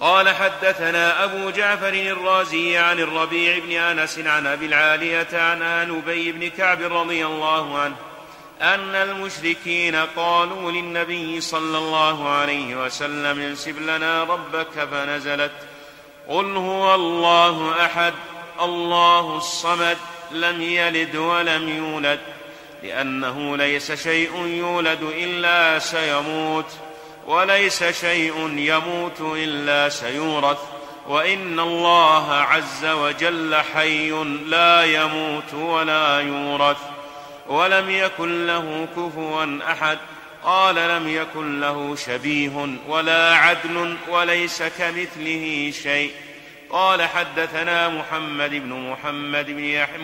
قال 0.01 0.29
حدثنا 0.29 1.25
أبو 1.25 1.51
جعفر 1.51 1.89
الرازي 1.89 2.77
عن 2.77 2.99
الربيع 2.99 3.59
بن 3.59 3.73
أنس 3.73 4.19
عن 4.19 4.47
أبي 4.47 4.67
العالية 4.67 5.29
عن 5.33 5.63
أنبي 5.63 6.33
بن 6.33 6.49
كعب 6.49 6.83
رضي 6.83 7.27
الله 7.27 7.79
عنه 7.79 7.97
أن 8.61 8.95
المشركين 8.95 9.97
قالوا 9.97 10.73
للنبي 10.73 11.41
صلى 11.41 11.79
الله 11.79 12.29
عليه 12.29 12.85
وسلم 12.85 13.41
انسب 13.41 13.83
لنا 13.83 14.25
ربك 14.25 14.89
فنزلت 14.91 15.53
قل 16.29 16.57
هو 16.57 16.95
الله 16.95 17.85
أحد 17.85 18.15
الله 18.63 19.37
الصمد 19.37 19.99
لم 20.31 20.63
يلد 20.63 21.17
ولم 21.17 21.69
يولد 21.69 22.21
لأنه 22.83 23.57
ليس 23.57 23.93
شيء 23.93 24.47
يولد 24.47 25.03
إلا 25.03 25.79
سيموت. 25.79 26.86
وليس 27.27 27.85
شيء 27.85 28.55
يموت 28.57 29.21
إلا 29.21 29.89
سيورث 29.89 30.59
وإن 31.09 31.61
الله 31.61 32.33
عز 32.33 32.85
وجل 32.85 33.55
حي 33.55 34.11
لا 34.47 34.85
يموت 34.85 35.55
ولا 35.55 36.21
يورث. 36.21 36.77
ولم 37.47 37.91
يكن 37.91 38.47
له 38.47 38.89
كفوا 38.97 39.59
أحد 39.73 39.99
قال 40.45 40.75
لم 40.75 41.09
يكن 41.09 41.61
له 41.61 41.97
شبيه 41.97 42.69
ولا 42.89 43.35
عدل 43.35 43.97
وليس 44.09 44.63
كمثله 44.63 45.73
شيء. 45.83 46.13
قال 46.71 47.03
حدثنا 47.03 47.89
محمد 47.89 48.51
بن 48.51 48.91
محمد 48.91 49.47
بن 49.47 49.65
يحيى 49.65 49.99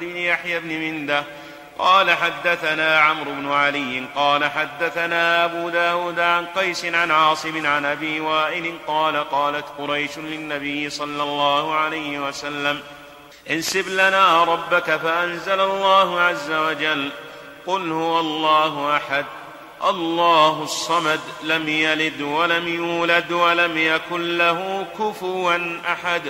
بن 0.00 0.16
يحيى 0.16 0.60
بن 0.60 0.68
منده 0.68 1.24
قال 1.78 2.10
حدثنا 2.10 3.00
عمرو 3.00 3.32
بن 3.32 3.52
علي 3.52 4.04
قال 4.14 4.44
حدثنا 4.44 5.44
أبو 5.44 5.68
داود 5.68 6.20
عن 6.20 6.46
قيس 6.46 6.84
عن 6.84 7.10
عاصم 7.10 7.66
عن 7.66 7.84
أبي 7.84 8.20
وائل 8.20 8.74
قال 8.86 9.30
قالت 9.30 9.64
قريش 9.78 10.18
للنبي 10.18 10.90
صلى 10.90 11.22
الله 11.22 11.74
عليه 11.74 12.18
وسلم 12.18 12.80
انسب 13.50 13.88
لنا 13.88 14.44
ربك 14.44 14.96
فأنزل 14.96 15.60
الله 15.60 16.20
عز 16.20 16.50
وجل 16.52 17.10
قل 17.66 17.92
هو 17.92 18.20
الله 18.20 18.96
أحد 18.96 19.24
الله 19.84 20.62
الصمد 20.62 21.20
لم 21.42 21.68
يلد 21.68 22.20
ولم 22.20 22.68
يولد 22.68 23.32
ولم 23.32 23.78
يكن 23.78 24.38
له 24.38 24.86
كفوا 24.98 25.78
أحد 25.92 26.22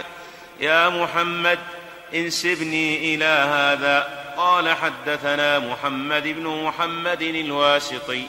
يا 0.60 0.88
محمد 0.88 1.58
انسبني 2.14 3.14
إلى 3.14 3.24
هذا. 3.24 4.25
قال 4.36 4.68
حدثنا 4.68 5.58
محمد 5.58 6.22
بن 6.22 6.64
محمد 6.64 7.22
الواسطي 7.22 8.26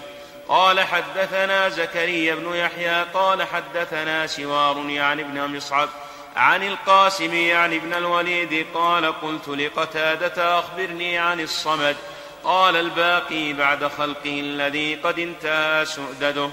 قال 0.47 0.79
حدثنا 0.79 1.69
زكريا 1.69 2.35
بن 2.35 2.55
يحيى 2.55 3.03
قال 3.13 3.43
حدثنا 3.43 4.27
سوار 4.27 4.89
يعني 4.89 5.21
ابن 5.21 5.57
مصعب 5.57 5.89
عن 6.35 6.63
القاسم 6.63 7.33
يعني 7.33 7.77
ابن 7.77 7.93
الوليد 7.93 8.65
قال 8.73 9.21
قلت 9.21 9.47
لقتادة 9.47 10.59
أخبرني 10.59 11.17
عن 11.17 11.39
الصمد 11.39 11.95
قال 12.43 12.75
الباقي 12.75 13.53
بعد 13.53 13.87
خلقه 13.87 14.39
الذي 14.39 14.95
قد 14.95 15.19
انتهى 15.19 15.85
سؤدده. 15.85 16.49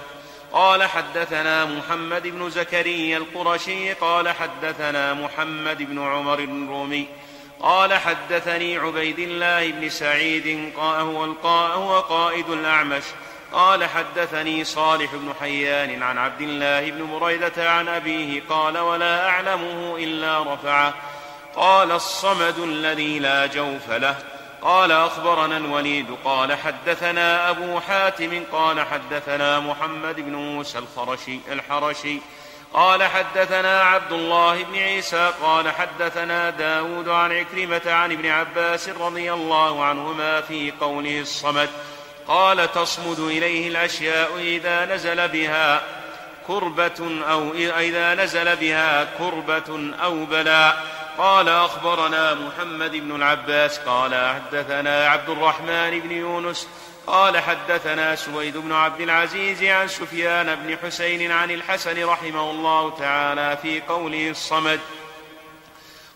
قال 0.52 0.82
حدثنا 0.82 1.64
محمد 1.64 2.22
بن 2.22 2.50
زكريا 2.50 3.18
القرشي 3.18 3.92
قال 3.92 4.28
حدثنا 4.28 5.14
محمد 5.14 5.82
بن 5.82 5.98
عمر 5.98 6.38
الرومي 6.38 7.06
قال 7.64 7.94
حدثني 7.94 8.78
عبيد 8.78 9.18
الله 9.18 9.70
بن 9.70 9.88
سعيد 9.88 10.72
هو 10.78 12.00
قائد 12.00 12.50
الأعمش. 12.50 13.02
قال 13.52 13.84
حدثني 13.84 14.64
صالح 14.64 15.14
بن 15.14 15.34
حيان 15.40 16.02
عن 16.02 16.18
عبد 16.18 16.40
الله 16.40 16.90
بن 16.90 17.18
بريدة 17.18 17.70
عن 17.70 17.88
أبيه 17.88 18.42
قال 18.48 18.78
ولا 18.78 19.28
أعلمه 19.28 19.96
إلا 19.98 20.54
رفعه. 20.54 20.94
قال 21.56 21.92
الصمد 21.92 22.58
الذي 22.58 23.18
لا 23.18 23.46
جوف 23.46 23.90
له. 23.90 24.16
قال 24.62 24.92
أخبرنا 24.92 25.56
الوليد 25.56 26.06
قال 26.24 26.54
حدثنا 26.54 27.50
أبو 27.50 27.80
حاتم 27.80 28.42
قال 28.52 28.86
حدثنا 28.86 29.60
محمد 29.60 30.20
بن 30.20 30.34
موسى 30.34 30.78
الخرشي 30.78 31.38
الحرشي. 31.52 32.18
قال 32.74 33.02
حدثنا 33.02 33.82
عبد 33.82 34.12
الله 34.12 34.62
بن 34.62 34.76
عيسى 34.76 35.32
قال 35.42 35.70
حدثنا 35.70 36.50
داود 36.50 37.08
عن 37.08 37.32
عكرمة 37.32 37.82
عن 37.86 38.12
ابن 38.12 38.26
عباس 38.26 38.88
رضي 38.88 39.32
الله 39.32 39.84
عنهما 39.84 40.40
في 40.40 40.72
قوله 40.80 41.20
الصمد. 41.20 41.68
قال 42.28 42.72
تصمد 42.72 43.18
إليه 43.18 43.68
الأشياء 43.68 44.38
إذا 44.38 44.84
نزل 44.84 45.28
بها 45.28 45.82
كربة 46.46 47.22
أو 47.30 47.52
إذا 47.78 48.14
نزل 48.14 48.56
بها 48.56 49.04
كربة 49.18 49.94
أو 50.04 50.24
بلاء 50.24 50.84
قال 51.18 51.48
أخبرنا 51.48 52.34
محمد 52.34 52.90
بن 52.90 53.16
العباس 53.16 53.78
قال 53.78 54.14
حدثنا 54.34 55.08
عبد 55.08 55.28
الرحمن 55.28 56.00
بن 56.00 56.10
يونس 56.10 56.68
قال 57.06 57.38
حدثنا 57.38 58.16
سويد 58.16 58.56
بن 58.56 58.72
عبد 58.72 59.00
العزيز 59.00 59.62
عن 59.62 59.88
سفيان 59.88 60.54
بن 60.54 60.76
حسين 60.82 61.32
عن 61.32 61.50
الحسن 61.50 62.04
رحمه 62.04 62.50
الله 62.50 62.90
تعالى 62.98 63.58
في 63.62 63.80
قوله 63.80 64.30
الصمد. 64.30 64.80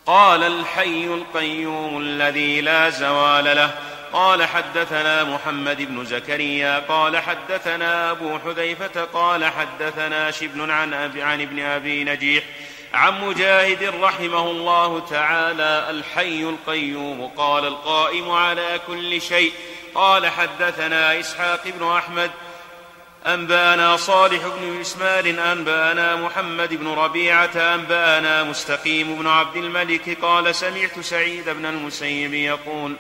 قال 0.06 0.42
الحي 0.42 1.04
القيوم 1.04 1.98
الذي 1.98 2.60
لا 2.60 2.90
زوال 2.90 3.44
له. 3.44 3.74
قال 4.12 4.42
حدثنا 4.42 5.24
محمد 5.24 5.82
بن 5.82 6.04
زكريا. 6.04 6.78
قال 6.78 7.16
حدثنا 7.18 8.10
أبو 8.10 8.38
حذيفة. 8.38 9.04
قال 9.04 9.44
حدثنا 9.44 10.30
شبل 10.30 10.70
عن, 10.70 10.94
أبي 10.94 11.22
عن 11.22 11.40
ابن 11.40 11.60
أبي 11.60 12.04
نجيح. 12.04 12.44
عن 12.94 13.20
مجاهد 13.24 13.94
رحمه 14.00 14.50
الله 14.50 15.00
تعالى 15.10 15.86
الحي 15.90 16.42
القيوم. 16.42 17.30
قال 17.36 17.66
القائم 17.66 18.30
على 18.30 18.80
كل 18.86 19.20
شيء. 19.20 19.52
قال 19.94 20.26
حدثنا 20.26 21.20
إسحاق 21.20 21.60
بن 21.64 21.92
أحمد 21.92 22.30
أنبأنا 23.26 23.96
صالح 23.96 24.46
بن 24.46 24.80
إسماعيل 24.80 25.40
أنبأنا 25.40 26.16
محمد 26.16 26.74
بن 26.74 26.88
ربيعة 26.88 27.74
أنبأنا 27.74 28.42
مستقيم 28.42 29.18
بن 29.18 29.26
عبد 29.26 29.56
الملك 29.56 30.18
قال 30.22 30.54
سمعت 30.54 31.00
سعيد 31.00 31.48
بن 31.48 31.66
المسيب 31.66 32.34
يقول 32.34 32.96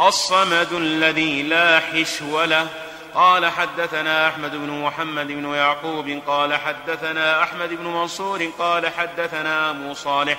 الصمد 0.00 0.72
الذي 0.72 1.42
لا 1.42 1.80
حشو 1.80 2.44
له 2.44 2.68
قال 3.14 3.46
حدثنا 3.46 4.28
أحمد 4.28 4.50
بن 4.50 4.70
محمد 4.70 5.26
بن 5.26 5.54
يعقوب 5.54 6.20
قال 6.26 6.54
حدثنا 6.54 7.42
أحمد 7.42 7.68
بن 7.68 7.84
منصور 7.84 8.50
قال 8.58 8.88
حدثنا 8.88 9.70
أبو 9.70 9.94
صالح. 9.94 10.38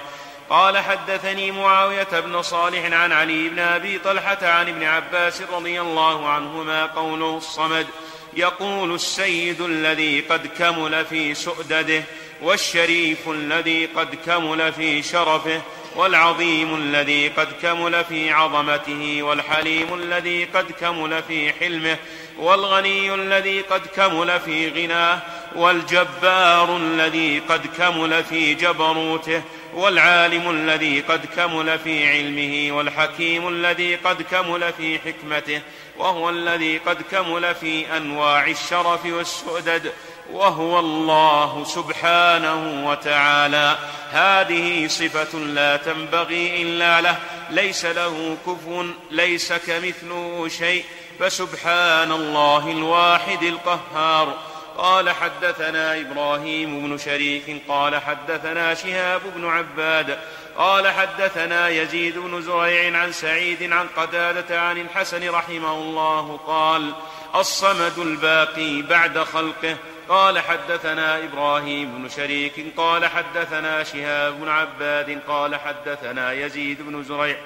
قال 0.51 0.77
حدثني 0.77 1.51
معاوية 1.51 2.19
بن 2.19 2.41
صالح 2.41 2.85
عن 2.85 3.11
علي 3.11 3.49
بن 3.49 3.59
أبي 3.59 3.99
طلحة 3.99 4.37
عن 4.41 4.69
ابن 4.69 4.83
عباس 4.83 5.41
رضي 5.41 5.81
الله 5.81 6.29
عنهما 6.29 6.85
قوله 6.85 7.37
الصمد. 7.37 7.87
يقول 8.33 8.95
السيد 8.95 9.61
الذي 9.61 10.19
قد 10.19 10.47
كمل 10.47 11.05
في 11.05 11.33
سؤدده 11.33 12.03
والشريف 12.41 13.29
الذي 13.29 13.85
قد 13.85 14.15
كمل 14.25 14.73
في 14.73 15.03
شرفه 15.03 15.61
والعظيم 15.95 16.75
الذي 16.75 17.27
قد 17.27 17.47
كمل 17.61 18.05
في 18.05 18.31
عظمته 18.31 19.23
والحليم 19.23 19.93
الذي 19.93 20.45
قد 20.45 20.71
كمل 20.71 21.23
في 21.23 21.53
حلمه 21.53 21.97
والغني 22.39 23.13
الذي 23.13 23.61
قد 23.61 23.87
كمل 23.95 24.39
في 24.39 24.69
غناه 24.69 25.19
والجبار 25.55 26.77
الذي 26.77 27.39
قد 27.39 27.67
كمل 27.77 28.23
في 28.23 28.53
جبروته 28.53 29.41
والعالم 29.73 30.49
الذي 30.49 31.01
قد 31.01 31.25
كمل 31.35 31.79
في 31.79 32.07
علمه 32.07 32.77
والحكيم 32.77 33.47
الذي 33.47 33.95
قد 33.95 34.21
كمل 34.21 34.73
في 34.73 34.99
حكمته 34.99 35.61
وهو 35.97 36.29
الذي 36.29 36.77
قد 36.77 37.01
كمل 37.11 37.55
في 37.55 37.97
أنواع 37.97 38.47
الشرف 38.47 39.05
والسؤدد 39.05 39.91
وهو 40.31 40.79
الله 40.79 41.63
سبحانه 41.63 42.89
وتعالى. 42.89 43.77
هذه 44.11 44.87
صفة 44.87 45.39
لا 45.39 45.77
تنبغي 45.77 46.61
إلا 46.61 47.01
له 47.01 47.17
ليس 47.49 47.85
له 47.85 48.37
كفو 48.47 48.85
ليس 49.11 49.53
كمثله 49.53 50.47
شيء 50.47 50.85
فسبحان 51.19 52.11
الله 52.11 52.71
الواحد 52.71 53.43
القهار. 53.43 54.50
قال 54.81 55.09
حدثنا 55.09 55.99
إبراهيم 55.99 56.87
بن 56.87 56.97
شريك 56.97 57.61
قال 57.67 57.95
حدثنا 57.95 58.73
شهاب 58.73 59.21
بن 59.35 59.45
عباد 59.45 60.17
قال 60.57 60.87
حدثنا 60.87 61.69
يزيد 61.69 62.17
بن 62.17 62.41
زريع 62.41 62.97
عن 62.97 63.11
سعيد 63.11 63.73
عن 63.73 63.87
قتادة 63.87 64.61
عن 64.61 64.77
الحسن 64.77 65.29
رحمه 65.29 65.73
الله 65.73 66.39
قال 66.47 66.93
الصمد 67.35 67.99
الباقي 67.99 68.81
بعد 68.81 69.19
خلقه. 69.19 69.77
قال 70.09 70.39
حدثنا 70.39 71.23
إبراهيم 71.23 71.97
بن 71.97 72.09
شريك 72.09 72.65
قال 72.77 73.05
حدثنا 73.05 73.83
شهاب 73.83 74.39
بن 74.39 74.49
عباد 74.49 75.19
قال 75.27 75.55
حدثنا 75.55 76.33
يزيد 76.33 76.81
بن 76.81 77.03
زريع. 77.03 77.37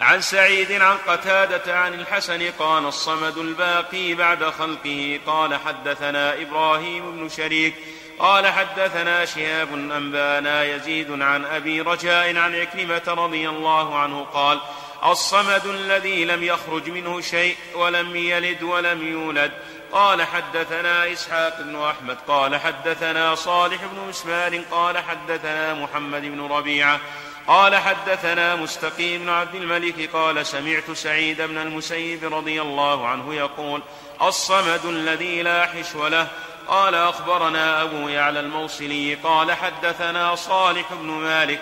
عن 0.00 0.20
سعيد 0.20 0.72
عن 0.72 0.96
قتادة 1.06 1.78
عن 1.78 1.94
الحسن 1.94 2.50
قال 2.58 2.86
الصمد 2.86 3.38
الباقي 3.38 4.14
بعد 4.14 4.44
خلقه 4.44 5.20
قال 5.26 5.54
حدثنا 5.54 6.42
إبراهيم 6.42 7.16
بن 7.16 7.28
شريك 7.28 7.74
قال 8.18 8.46
حدثنا 8.46 9.24
شهاب 9.24 9.74
أنبانا 9.74 10.64
يزيد 10.64 11.22
عن 11.22 11.44
أبي 11.44 11.80
رجاء 11.80 12.36
عن 12.36 12.54
عكرمة 12.54 13.02
رضي 13.08 13.48
الله 13.48 13.98
عنه 13.98 14.24
قال 14.24 14.60
الصمد 15.04 15.66
الذي 15.66 16.24
لم 16.24 16.42
يخرج 16.42 16.90
منه 16.90 17.20
شيء 17.20 17.56
ولم 17.74 18.16
يلد 18.16 18.62
ولم 18.62 19.08
يولد. 19.08 19.52
قال 19.92 20.22
حدثنا 20.22 21.12
إسحاق 21.12 21.60
بن 21.60 21.82
أحمد 21.82 22.16
قال 22.28 22.56
حدثنا 22.56 23.34
صالح 23.34 23.84
بن 23.84 24.08
إسماعيل 24.10 24.64
قال 24.70 24.98
حدثنا 24.98 25.74
محمد 25.74 26.22
بن 26.22 26.46
ربيعة 26.46 27.00
قال 27.46 27.76
حدثنا 27.76 28.56
مستقيم 28.56 29.22
بن 29.22 29.28
عبد 29.28 29.54
الملك 29.54 30.10
قال 30.12 30.46
سمعت 30.46 30.90
سعيد 30.90 31.42
بن 31.42 31.58
المسيب 31.58 32.34
رضي 32.34 32.62
الله 32.62 33.08
عنه 33.08 33.34
يقول 33.34 33.82
الصمد 34.22 34.84
الذي 34.84 35.42
لا 35.42 35.66
حشو 35.66 36.06
له. 36.06 36.28
قال 36.68 36.94
أخبرنا 36.94 37.82
أبو 37.82 38.08
يعلى 38.08 38.40
الموصلي 38.40 39.14
قال 39.14 39.52
حدثنا 39.52 40.34
صالح 40.34 40.92
بن 40.92 41.06
مالك 41.06 41.60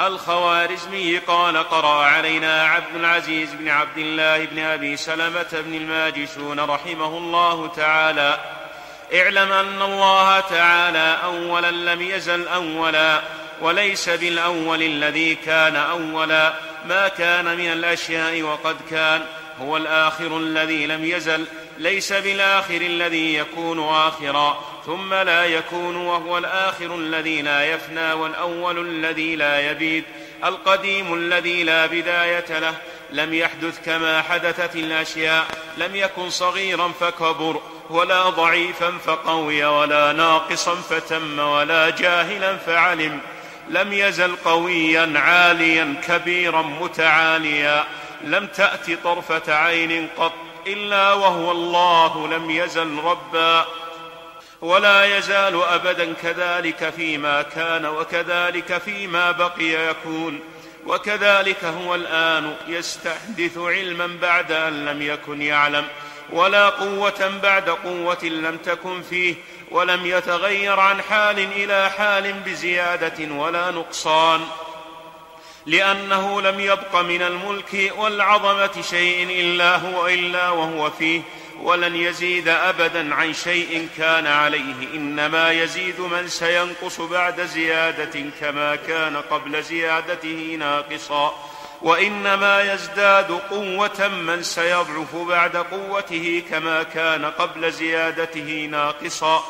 الخوارزمي 0.00 1.18
قال 1.18 1.56
قرأ 1.56 2.04
علينا 2.04 2.64
عبد 2.64 2.94
العزيز 2.94 3.54
بن 3.54 3.68
عبد 3.68 3.98
الله 3.98 4.44
بن 4.44 4.58
أبي 4.58 4.96
سلمة 4.96 5.48
بن 5.52 5.74
الماجشون 5.74 6.60
رحمه 6.60 7.18
الله 7.18 7.68
تعالى. 7.76 8.40
اعلم 9.14 9.52
أن 9.52 9.82
الله 9.82 10.40
تعالى 10.40 11.18
اولا 11.24 11.70
لم 11.70 12.02
يزل 12.02 12.48
اولا. 12.48 13.22
وليس 13.60 14.08
بالأول 14.08 14.82
الذي 14.82 15.34
كان 15.34 15.76
أولا. 15.76 16.54
ما 16.88 17.08
كان 17.08 17.56
من 17.56 17.72
الأشياء 17.72 18.42
وقد 18.42 18.76
كان. 18.90 19.24
هو 19.60 19.76
الآخر 19.76 20.38
الذي 20.38 20.86
لم 20.86 21.04
يزل. 21.04 21.44
ليس 21.78 22.12
بالآخر 22.12 22.80
الذي 22.80 23.34
يكون 23.34 23.88
آخرا. 23.88 24.64
ثم 24.86 25.14
لا 25.14 25.44
يكون 25.44 25.96
وهو 25.96 26.38
الآخر 26.38 26.94
الذي 26.94 27.42
لا 27.42 27.64
يفنى 27.64 28.12
والأول 28.12 28.78
الذي 28.78 29.36
لا 29.36 29.70
يبيد. 29.70 30.04
القديم 30.44 31.14
الذي 31.14 31.62
لا 31.62 31.86
بداية 31.86 32.58
له. 32.58 32.74
لم 33.12 33.34
يحدث 33.34 33.84
كما 33.86 34.22
حدثت 34.22 34.76
الأشياء. 34.76 35.46
لم 35.78 35.96
يكن 35.96 36.30
صغيرا 36.30 36.92
فكبر. 37.00 37.60
ولا 37.90 38.22
ضعيفا 38.28 38.98
فقوي. 39.06 39.64
ولا 39.64 40.12
ناقصا 40.12 40.74
فتم. 40.74 41.38
ولا 41.38 41.90
جاهلا 41.90 42.56
فعلم. 42.56 43.20
لم 43.70 43.92
يزل 43.92 44.36
قويا 44.36 45.12
عاليا 45.16 45.94
كبيرا 46.08 46.62
متعاليا. 46.62 47.84
لم 48.24 48.46
تأت 48.46 48.90
طرفة 49.04 49.54
عين 49.54 50.08
قط 50.18 50.32
إلا 50.66 51.12
وهو 51.12 51.50
الله 51.50 52.28
لم 52.28 52.50
يزل 52.50 52.98
ربا. 53.04 53.64
ولا 54.60 55.18
يزال 55.18 55.62
أبدا 55.62 56.14
كذلك 56.22 56.92
فيما 56.96 57.42
كان 57.42 57.86
وكذلك 57.86 58.78
فيما 58.78 59.30
بقي 59.30 59.90
يكون. 59.90 60.40
وكذلك 60.86 61.64
هو 61.64 61.94
الآن 61.94 62.54
يستحدث 62.68 63.58
علما 63.58 64.18
بعد 64.22 64.52
أن 64.52 64.84
لم 64.84 65.02
يكن 65.02 65.42
يعلم 65.42 65.84
ولا 66.32 66.68
قوة 66.68 67.32
بعد 67.42 67.70
قوة 67.70 68.24
لم 68.24 68.56
تكن 68.56 69.02
فيه. 69.02 69.34
ولم 69.70 70.06
يتغير 70.06 70.80
عن 70.80 71.02
حال 71.02 71.38
إلى 71.38 71.90
حال 71.90 72.32
بزيادة 72.32 73.34
ولا 73.34 73.70
نقصان 73.70 74.40
لأنه 75.66 76.40
لم 76.40 76.60
يبق 76.60 76.96
من 76.96 77.22
الملك 77.22 77.92
والعظمة 77.96 78.82
شيء 78.90 79.26
إلا 79.30 79.76
هو 79.76 80.06
إلا 80.06 80.50
وهو 80.50 80.90
فيه 80.90 81.22
ولن 81.62 81.96
يزيد 81.96 82.48
ابدا 82.48 83.14
عن 83.14 83.32
شيء 83.34 83.88
كان 83.98 84.26
عليه 84.26 84.94
إنما 84.94 85.50
يزيد 85.52 86.00
من 86.00 86.28
سينقص 86.28 87.00
بعد 87.00 87.40
زيادة 87.40 88.24
كما 88.40 88.76
كان 88.76 89.16
قبل 89.16 89.62
زيادته 89.62 90.56
ناقصا. 90.58 91.34
وإنما 91.82 92.72
يزداد 92.72 93.30
قوة 93.50 94.08
من 94.08 94.42
سيضعف 94.42 95.16
بعد 95.16 95.56
قوته 95.56 96.42
كما 96.50 96.82
كان 96.82 97.24
قبل 97.24 97.72
زيادته 97.72 98.68
ناقصا. 98.70 99.44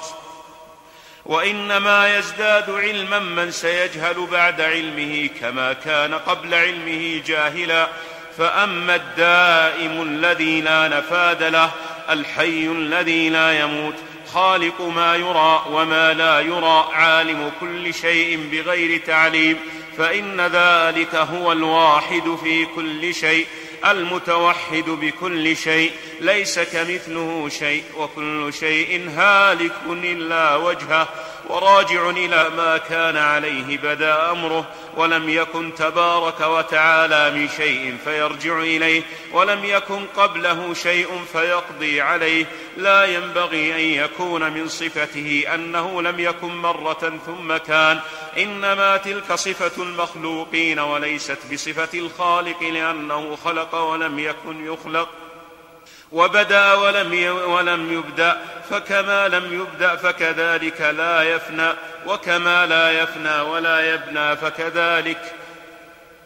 وإنما 1.27 2.19
يزداد 2.19 2.71
علما 2.71 3.19
من 3.19 3.51
سيجهل 3.51 4.27
بعد 4.27 4.61
علمه 4.61 5.31
كما 5.41 5.73
كان 5.73 6.15
قبل 6.15 6.55
علمه 6.55 7.23
جاهلا. 7.27 7.89
فأما 8.39 8.95
الدائم 8.95 10.03
الذي 10.03 10.61
لا 10.61 10.89
نفاد 10.89 11.43
له 11.43 11.71
الحي 12.11 12.67
الذي 12.67 13.31
لا 13.31 13.61
يموت 13.61 13.95
خالق 14.33 14.81
ما 14.81 15.17
يرى 15.17 15.65
وما 15.71 16.13
لا 16.13 16.41
يرى 16.41 16.89
عالم 16.93 17.53
كل 17.61 17.95
شيء 17.95 18.49
بغير 18.53 19.01
تعليم 19.07 19.57
فإن 19.99 20.41
ذلك 20.41 21.15
هو 21.15 21.53
الواحد 21.53 22.37
في 22.43 22.67
كل 22.67 23.15
شيء 23.15 23.47
المتوحد 23.87 24.85
بكل 24.87 25.57
شيء 25.57 25.93
ليس 26.21 26.59
كمثله 26.59 27.49
شيء 27.49 27.85
وكل 27.99 28.53
شيء 28.61 29.11
هالك 29.17 29.73
إلا 29.89 30.57
وجهه. 30.57 31.09
وراجع 31.49 32.11
إلى 32.11 32.51
ما 32.57 32.79
كان 32.79 33.17
عليه 33.17 33.79
بدا 33.79 34.31
أمره 34.31 34.67
ولم 34.97 35.29
يكن 35.29 35.75
تبارك 35.75 36.41
وتعالى 36.41 37.31
من 37.31 37.49
شيء 37.49 37.97
فيرجع 38.05 38.59
إليه 38.59 39.03
ولم 39.33 39.65
يكن 39.65 40.05
قبله 40.17 40.75
شيء 40.75 41.25
فيقضي 41.33 42.01
عليه. 42.01 42.47
لا 42.77 43.05
ينبغي 43.05 43.75
أن 43.75 44.05
يكون 44.05 44.53
من 44.53 44.69
صفته 44.69 45.45
أنه 45.55 46.03
لم 46.03 46.21
يكن 46.21 46.57
مرة 46.57 47.19
ثم 47.27 47.57
كان. 47.57 48.01
إنما 48.39 48.97
تلك 48.97 49.35
صفة 49.35 49.83
المخلوقين 49.83 50.79
وليست 50.79 51.39
بصفة 51.53 51.99
الخالق 51.99 52.63
لأنه 52.63 53.39
خلق 53.45 53.75
ولم 53.75 54.19
يكن 54.19 54.73
يخلق. 54.73 55.09
وبدا 56.13 56.75
ولم 56.75 57.37
ولم 57.51 57.93
يبدا 57.93 58.41
فكما 58.71 59.29
لم 59.29 59.61
يبدا 59.61 59.97
فكذلك 59.97 60.81
لا 60.81 61.23
يفنى 61.23 61.73
وكما 62.07 62.67
لا 62.67 63.03
يفنى 63.03 63.41
ولا 63.41 63.95
يبنى 63.95 64.37
فكذلك. 64.37 65.35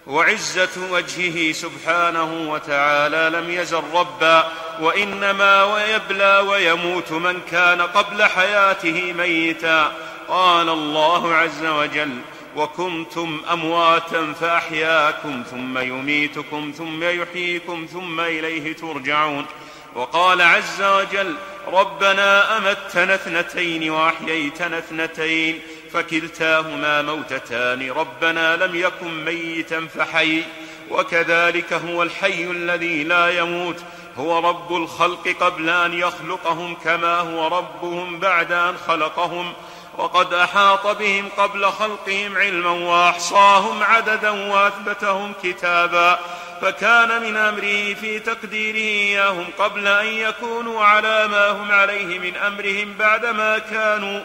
وعزة 0.06 0.90
وجهه 0.90 1.52
سبحانه 1.52 2.50
وتعالى 2.50 3.38
لم 3.38 3.50
يزل 3.50 3.82
ربا 3.94 4.48
وإنما 4.80 5.64
ويبلى 5.64 6.38
ويموت 6.38 7.12
من 7.12 7.40
كان 7.50 7.82
قبل 7.82 8.22
حياته 8.22 9.12
ميتا. 9.12 9.92
قال 10.28 10.68
الله 10.68 11.34
عز 11.34 11.64
وجل 11.64 12.18
وكنتم 12.56 13.40
أمواتا 13.52 14.32
فأحياكم 14.40 15.42
ثم 15.50 15.78
يميتكم 15.78 16.72
ثم 16.78 17.04
يحييكم 17.04 17.86
ثم 17.92 18.20
إليه 18.20 18.76
ترجعون 18.76 19.46
وقال 19.94 20.42
عز 20.42 20.82
وجل 20.82 21.36
ربنا 21.66 22.56
أمتنا 22.58 23.14
اثنتين 23.14 23.90
وأحييتنا 23.90 24.78
اثنتين 24.78 25.60
فكلتاهما 25.92 27.02
موتتان 27.02 27.90
ربنا 27.90 28.56
لم 28.56 28.76
يكن 28.76 29.24
ميتا 29.24 29.86
فحي 29.86 30.42
وكذلك 30.90 31.72
هو 31.72 32.02
الحي 32.02 32.44
الذي 32.44 33.04
لا 33.04 33.38
يموت 33.38 33.76
هو 34.18 34.38
رب 34.38 34.76
الخلق 34.76 35.28
قبل 35.40 35.68
أن 35.68 35.92
يخلقهم 35.92 36.74
كما 36.74 37.18
هو 37.18 37.58
ربهم 37.58 38.18
بعد 38.18 38.52
أن 38.52 38.76
خلقهم 38.86 39.52
وقد 39.98 40.34
أحاط 40.34 40.86
بهم 40.86 41.28
قبل 41.36 41.66
خلقهم 41.66 42.36
علما 42.36 42.70
وأحصاهم 42.70 43.82
عددا 43.82 44.30
وأثبتهم 44.30 45.32
كتابا 45.42 46.18
فكان 46.62 47.22
من 47.22 47.36
امره 47.36 47.94
في 47.94 48.18
تقديره 48.18 48.76
إياهم 48.76 49.46
قبل 49.58 49.86
أن 49.86 50.06
يكونوا 50.06 50.84
على 50.84 51.28
ما 51.28 51.48
هم 51.50 51.72
عليه 51.72 52.18
من 52.18 52.36
أمرهم 52.36 52.94
بعدما 52.98 53.58
كانوا. 53.58 54.20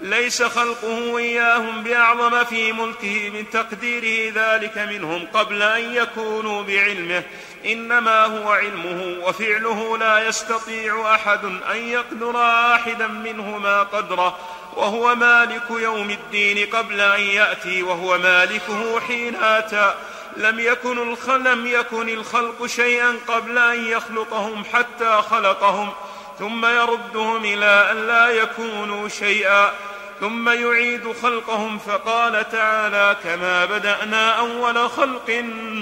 ليس 0.00 0.42
خلقه 0.42 1.18
إياهم 1.18 1.82
بأعظم 1.82 2.44
في 2.44 2.72
ملكه 2.72 3.30
من 3.30 3.50
تقديره 3.50 4.32
ذلك 4.34 4.78
منهم 4.78 5.26
قبل 5.34 5.62
أن 5.62 5.94
يكونوا 5.94 6.62
بعلمه. 6.62 7.22
إنما 7.66 8.24
هو 8.24 8.50
علمه 8.50 9.26
وفعله 9.26 9.98
لا 9.98 10.28
يستطيع 10.28 11.14
أحد 11.14 11.44
أن 11.44 11.76
يقدر 11.76 12.36
واحدا 12.36 13.06
منهما 13.06 13.82
قدره. 13.82 14.38
وهو 14.76 15.14
مالك 15.14 15.70
يوم 15.70 16.10
الدين 16.10 16.66
قبل 16.66 17.00
أن 17.00 17.20
يأتي 17.20 17.82
وهو 17.82 18.18
مالكه 18.18 19.00
حين 19.00 19.36
أتى. 19.36 19.94
لم 20.36 20.60
يكن 20.60 21.16
لم 21.28 21.66
يكن 21.66 22.08
الخلق 22.08 22.66
شيئا 22.66 23.18
قبل 23.28 23.58
أن 23.58 23.84
يخلقهم 23.84 24.64
حتى 24.72 25.22
خلقهم 25.30 25.92
ثم 26.38 26.66
يردهم 26.66 27.44
إلى 27.44 27.90
أن 27.90 28.06
لا 28.06 28.28
يكونوا 28.28 29.08
شيئا. 29.08 29.72
ثم 30.20 30.48
يعيد 30.48 31.12
خلقهم 31.22 31.78
فقال 31.78 32.50
تعالى 32.50 33.16
كما 33.24 33.64
بدأنا 33.64 34.38
أول 34.38 34.90
خلق 34.90 35.30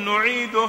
نعيده. 0.07 0.69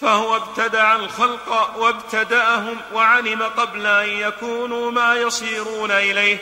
فهو 0.00 0.36
ابتدع 0.36 0.96
الخلق 0.96 1.76
وابتدأهم 1.78 2.76
وعلم 2.94 3.42
قبل 3.42 3.86
أن 3.86 4.08
يكونوا 4.08 4.90
ما 4.90 5.14
يصيرون 5.14 5.90
إليه. 5.90 6.38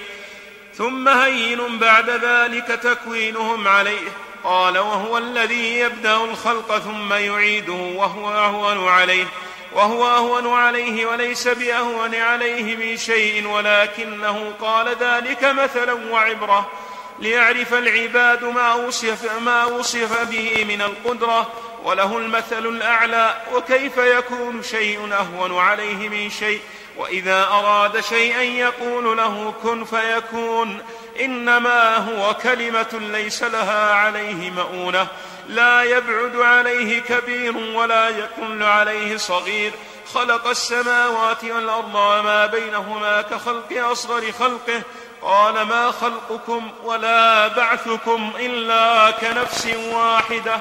ثم 0.75 1.09
هين 1.09 1.79
بعد 1.79 2.11
ذلك 2.11 2.67
تكوينهم 2.67 3.69
عليه. 3.69 4.09
قال 4.45 4.79
وهو 4.79 5.19
الذي 5.19 5.79
يبدأ 5.79 6.17
الخلق 6.17 6.79
ثم 6.79 7.13
يعيده 7.13 7.73
وهو 7.73 8.29
أهون 8.29 8.89
عليه 8.89 9.27
وهو 9.73 10.07
أهون 10.07 10.53
عليه 10.53 11.07
وليس 11.07 11.49
بأهون 11.49 12.15
عليه 12.15 12.77
من 12.77 12.97
شيء 12.97 13.47
ولكنه 13.47 14.53
قال 14.61 14.97
ذلك 15.01 15.45
مثلا 15.45 16.13
وعبرة 16.13 16.71
ليعرف 17.19 17.75
العباد 17.75 18.45
ما 18.45 18.75
وصف 18.75 19.39
ما 19.41 19.65
وصف 19.65 20.31
به 20.31 20.65
من 20.65 20.83
القدرة 20.83 21.53
وله 21.85 22.19
المثل 22.19 22.67
الأعلى 22.67 23.35
وكيف 23.55 23.97
يكون 23.97 24.63
شيء 24.63 25.13
أهون 25.13 25.59
عليه 25.59 26.09
من 26.09 26.31
شيء 26.31 26.61
وإذا 26.97 27.45
أراد 27.45 28.01
شيئا 28.01 28.43
يقول 28.43 29.17
له 29.17 29.55
كن 29.63 29.85
فيكون. 29.85 30.83
إنما 31.21 31.97
هو 31.97 32.35
كلمة 32.35 33.01
ليس 33.13 33.43
لها 33.43 33.95
عليه 33.95 34.51
مؤونة. 34.51 35.07
لا 35.49 35.83
يبعد 35.83 36.37
عليه 36.37 37.01
كبير 37.01 37.57
ولا 37.57 38.09
يكن 38.09 38.63
عليه 38.63 39.17
صغير. 39.17 39.73
خلق 40.15 40.47
السماوات 40.47 41.45
والأرض 41.45 41.95
وما 41.95 42.47
بينهما 42.47 43.23
كخلق 43.23 43.91
أصغر 43.91 44.33
خلقه. 44.33 44.83
قال 45.23 45.63
ما 45.63 45.91
خلقكم 45.91 46.71
ولا 46.85 47.49
بعثكم 47.49 48.33
إلا 48.39 49.11
كنفس 49.11 49.69
واحدة. 49.93 50.61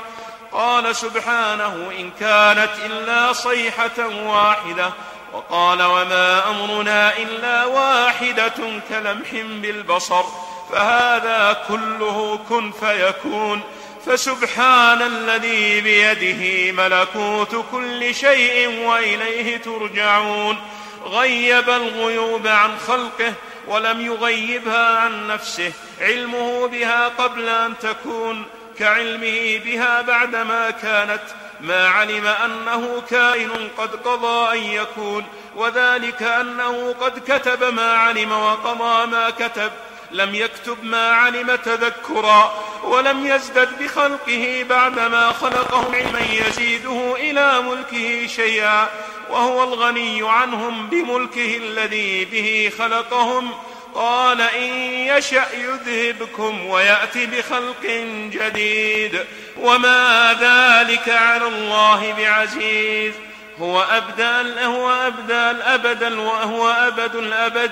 قال 0.51 0.95
سبحانه 0.95 1.91
إن 1.99 2.11
كانت 2.19 2.71
إلا 2.85 3.33
صيحة 3.33 4.07
واحدة. 4.25 4.93
وقال 5.33 5.83
وما 5.83 6.49
أمرنا 6.49 7.17
إلا 7.17 7.65
واحدة 7.65 8.81
كلمح 8.89 9.31
بالبصر 9.33 10.23
فهذا 10.71 11.57
كله 11.67 12.39
كن 12.49 12.71
فيكون. 12.71 13.61
فسبحان 14.05 15.01
الذي 15.01 15.81
بيده 15.81 16.71
ملكوت 16.71 17.65
كل 17.71 18.15
شيء 18.15 18.85
وإليه 18.85 19.57
ترجعون. 19.57 20.57
غيب 21.05 21.69
الغيوب 21.69 22.47
عن 22.47 22.77
خلقه 22.87 23.33
ولم 23.67 24.01
يغيبها 24.01 24.99
عن 24.99 25.27
نفسه. 25.27 25.71
علمه 26.01 26.67
بها 26.67 27.07
قبل 27.07 27.49
أن 27.49 27.73
تكون 27.81 28.45
كعلمه 28.79 29.57
بها 29.65 30.01
بعدما 30.01 30.71
كانت. 30.71 31.23
ما 31.61 31.87
علم 31.87 32.27
أنه 32.27 33.01
كائن 33.09 33.69
قد 33.77 33.95
قضى 33.95 34.57
أن 34.57 34.63
يكون 34.63 35.25
وذلك 35.55 36.23
أنه 36.23 36.95
قد 37.01 37.19
كتب 37.27 37.63
ما 37.63 37.93
علم 37.93 38.31
وقضى 38.31 39.05
ما 39.05 39.29
كتب. 39.29 39.71
لم 40.11 40.35
يكتب 40.35 40.83
ما 40.83 41.11
علم 41.11 41.55
تذكرا 41.55 42.53
ولم 42.83 43.25
يزدد 43.25 43.69
بخلقه 43.83 44.65
بعدما 44.69 45.31
خلقهم 45.31 45.95
علما 45.95 46.19
يزيده 46.19 47.15
إلى 47.15 47.61
ملكه 47.61 48.27
شيئا 48.27 48.87
وهو 49.29 49.63
الغني 49.63 50.29
عنهم 50.29 50.87
بملكه 50.87 51.57
الذي 51.57 52.25
به 52.25 52.71
خلقهم. 52.77 53.51
قال 53.95 54.41
إن 54.41 54.73
يشأ 54.93 55.45
يذهبكم 55.53 56.65
ويات 56.65 57.17
بخلق 57.17 57.85
جديد 58.31 59.25
وما 59.57 60.33
ذلك 60.33 61.09
على 61.09 61.47
الله 61.47 62.13
بعزيز 62.13 63.13
هو 63.59 63.81
ابدى 63.81 64.63
هو 64.65 64.91
ابدى 64.91 65.51
الابد 65.51 66.03
وهو 66.13 66.69
أبد 66.69 67.15
الأبد 67.15 67.71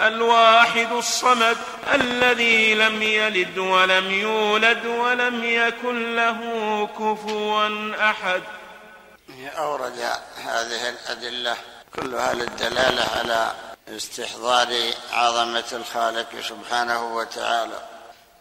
الواحد 0.00 0.92
الصمد 0.92 1.56
الذي 1.94 2.74
لم 2.74 3.02
يلد 3.02 3.58
ولم 3.58 4.10
يولد 4.10 4.86
ولم 4.86 5.44
يكن 5.44 6.16
له 6.16 6.40
كفوا 6.86 7.68
أحد. 8.10 8.42
أورد 9.58 9.98
هذه 10.44 10.88
الأدلة 10.88 11.56
كلها 11.96 12.34
للدلالة 12.34 13.02
على 13.16 13.52
استحضار 13.88 14.92
عظمة 15.12 15.64
الخالق 15.72 16.40
سبحانه 16.48 17.16
وتعالى 17.16 17.82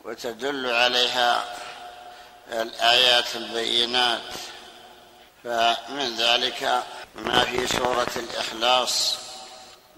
وتدل 0.03 0.71
عليها 0.71 1.55
الآيات 2.51 3.35
البينات. 3.35 4.21
فمن 5.43 6.15
ذلك 6.17 6.83
ما 7.15 7.43
في 7.45 7.67
سورة 7.67 8.11
الإخلاص 8.15 9.17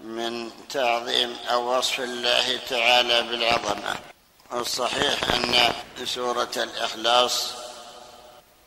من 0.00 0.50
تعظيم 0.70 1.36
أو 1.50 1.78
وصف 1.78 2.00
الله 2.00 2.58
تعالى 2.68 3.22
بالعظمة. 3.22 3.94
الصحيح 4.52 5.34
أن 5.34 5.72
سورة 6.04 6.52
الإخلاص 6.56 7.46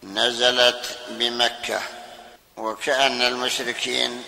نزلت 0.04 0.98
بمكة 1.10 1.82
وكأن 2.58 3.22
المشركين 3.22 4.24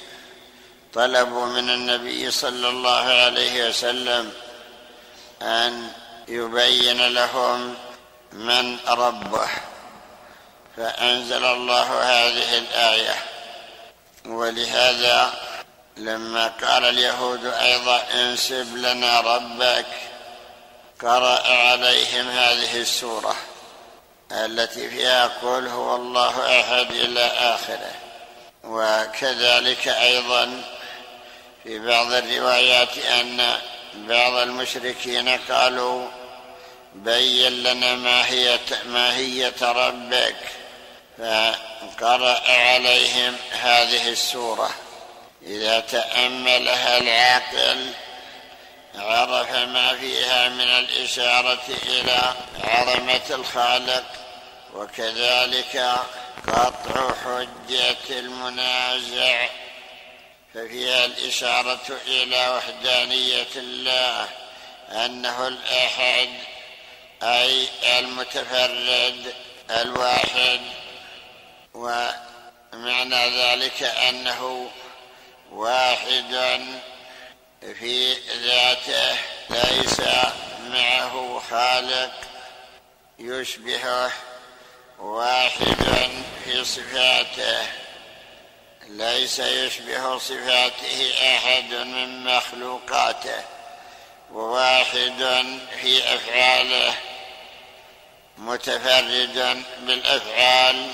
طلبوا 0.93 1.45
من 1.45 1.69
النبي 1.69 2.31
صلى 2.31 2.69
الله 2.69 3.05
عليه 3.05 3.69
وسلم 3.69 4.31
أن 5.41 5.91
يبين 6.27 7.07
لهم 7.07 7.75
من 8.31 8.77
ربه 8.87 9.49
فأنزل 10.77 11.45
الله 11.45 12.01
هذه 12.03 12.57
الآية. 12.57 13.15
ولهذا 14.25 15.33
لما 15.97 16.47
قال 16.47 16.85
اليهود 16.85 17.45
أيضا 17.45 18.03
انسب 18.13 18.77
لنا 18.77 19.21
ربك 19.21 19.85
قرأ 21.01 21.47
عليهم 21.47 22.29
هذه 22.29 22.81
السورة 22.81 23.35
التي 24.31 24.89
فيها 24.89 25.27
قل 25.27 25.67
هو 25.67 25.95
الله 25.95 26.59
أحد 26.61 26.91
إلى 26.91 27.25
آخره. 27.25 27.91
وكذلك 28.63 29.87
أيضا 29.87 30.63
في 31.63 31.79
بعض 31.79 32.13
الروايات 32.13 32.97
أن 32.97 33.57
بعض 33.95 34.33
المشركين 34.33 35.29
قالوا 35.29 36.07
بين 36.95 37.63
لنا 37.63 37.95
ماهية 37.95 38.59
ماهية 38.85 39.53
ربك 39.61 40.35
فقرأ 41.17 42.51
عليهم 42.51 43.35
هذه 43.51 44.09
السورة. 44.09 44.69
إذا 45.47 45.79
تأملها 45.79 46.97
العاقل 46.97 47.91
عرف 48.95 49.51
ما 49.51 49.97
فيها 49.97 50.49
من 50.49 50.61
الإشارة 50.61 51.63
إلى 51.83 52.33
عظمة 52.63 53.21
الخالق 53.29 54.03
وكذلك 54.73 55.95
قطع 56.47 57.11
حجة 57.25 58.19
المنازع 58.19 59.47
ففيها 60.53 61.05
الإشارة 61.05 61.99
إلى 62.07 62.49
وحدانية 62.49 63.47
الله 63.55 64.29
أنه 64.89 65.47
الأحد 65.47 66.29
أي 67.23 67.67
المتفرد 67.99 69.33
الواحد. 69.69 70.61
ومعنى 71.73 73.29
ذلك 73.29 73.83
أنه 73.83 74.71
واحد 75.51 76.61
في 77.79 78.13
ذاته 78.13 79.17
ليس 79.49 80.01
معه 80.69 81.41
خالق 81.49 82.11
يشبهه 83.19 84.11
واحد 84.99 86.11
في 86.45 86.63
صفاته. 86.65 87.82
ليس 88.87 89.39
يشبه 89.39 90.17
صفاته 90.17 91.13
أحد 91.35 91.73
من 91.73 92.23
مخلوقاته 92.23 93.43
وواحد 94.31 95.45
في 95.81 96.15
أفعاله 96.15 96.93
متفرد 98.37 99.63
بالأفعال 99.79 100.91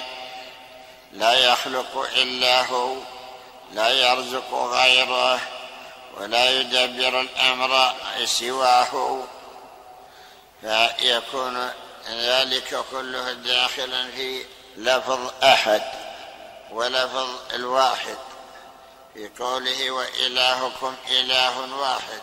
لا 1.13 1.33
يخلق 1.33 2.09
إلا 2.15 2.61
هو 2.65 2.95
لا 3.73 3.89
يرزق 3.89 4.53
غيره 4.53 5.39
ولا 6.17 6.49
يدبر 6.49 7.21
الأمر 7.21 7.93
سواه 8.25 9.23
فيكون 10.61 11.69
ذلك 12.09 12.85
كله 12.91 13.33
داخلا 13.33 14.11
في 14.11 14.45
لفظ 14.77 15.31
أحد. 15.43 16.09
ولفظ 16.72 17.30
الواحد 17.53 18.17
في 19.13 19.30
قوله 19.39 19.91
وإلهكم 19.91 20.95
إله 21.09 21.76
واحد. 21.76 22.22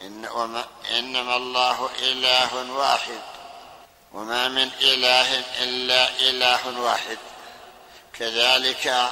إن 0.00 0.26
وما 0.26 0.66
إنما 0.90 1.36
الله 1.36 1.90
إله 1.98 2.72
واحد. 2.72 3.20
وما 4.12 4.48
من 4.48 4.70
إله 4.80 5.38
إلا 5.62 6.08
إله 6.08 6.80
واحد. 6.80 7.18
كذلك 8.18 9.10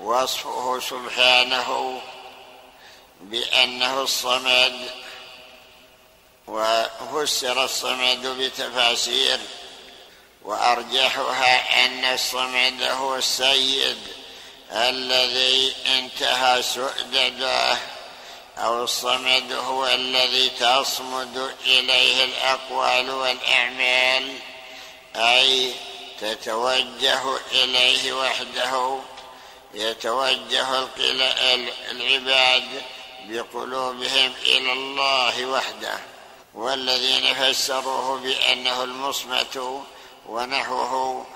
وصفه 0.00 0.80
سبحانه 0.80 2.00
بأنه 3.20 4.02
الصمد 4.02 4.90
وفسر 6.46 7.64
الصمد 7.64 8.26
بتفاسير. 8.26 9.40
وأرجحها 10.48 11.84
أن 11.84 12.04
الصمد 12.04 12.82
هو 12.82 13.16
السيد 13.16 13.98
الذي 14.72 15.74
انتهى 15.86 16.62
سؤدده 16.62 17.78
أو 18.58 18.84
الصمد 18.84 19.52
هو 19.52 19.86
الذي 19.86 20.48
تصمد 20.48 21.54
إليه 21.66 22.24
الأقوال 22.24 23.10
والأعمال 23.10 24.38
أي 25.16 25.72
تتوجه 26.20 27.22
إليه 27.52 28.12
وحده 28.12 28.98
يتوجه 29.74 30.88
العباد 31.90 32.82
بقلوبهم 33.24 34.32
إلى 34.46 34.72
الله 34.72 35.46
وحده. 35.46 35.98
والذين 36.54 37.34
فسروه 37.34 38.18
بأنه 38.18 38.84
المصمت 38.84 39.82
ونحوه 40.28 41.26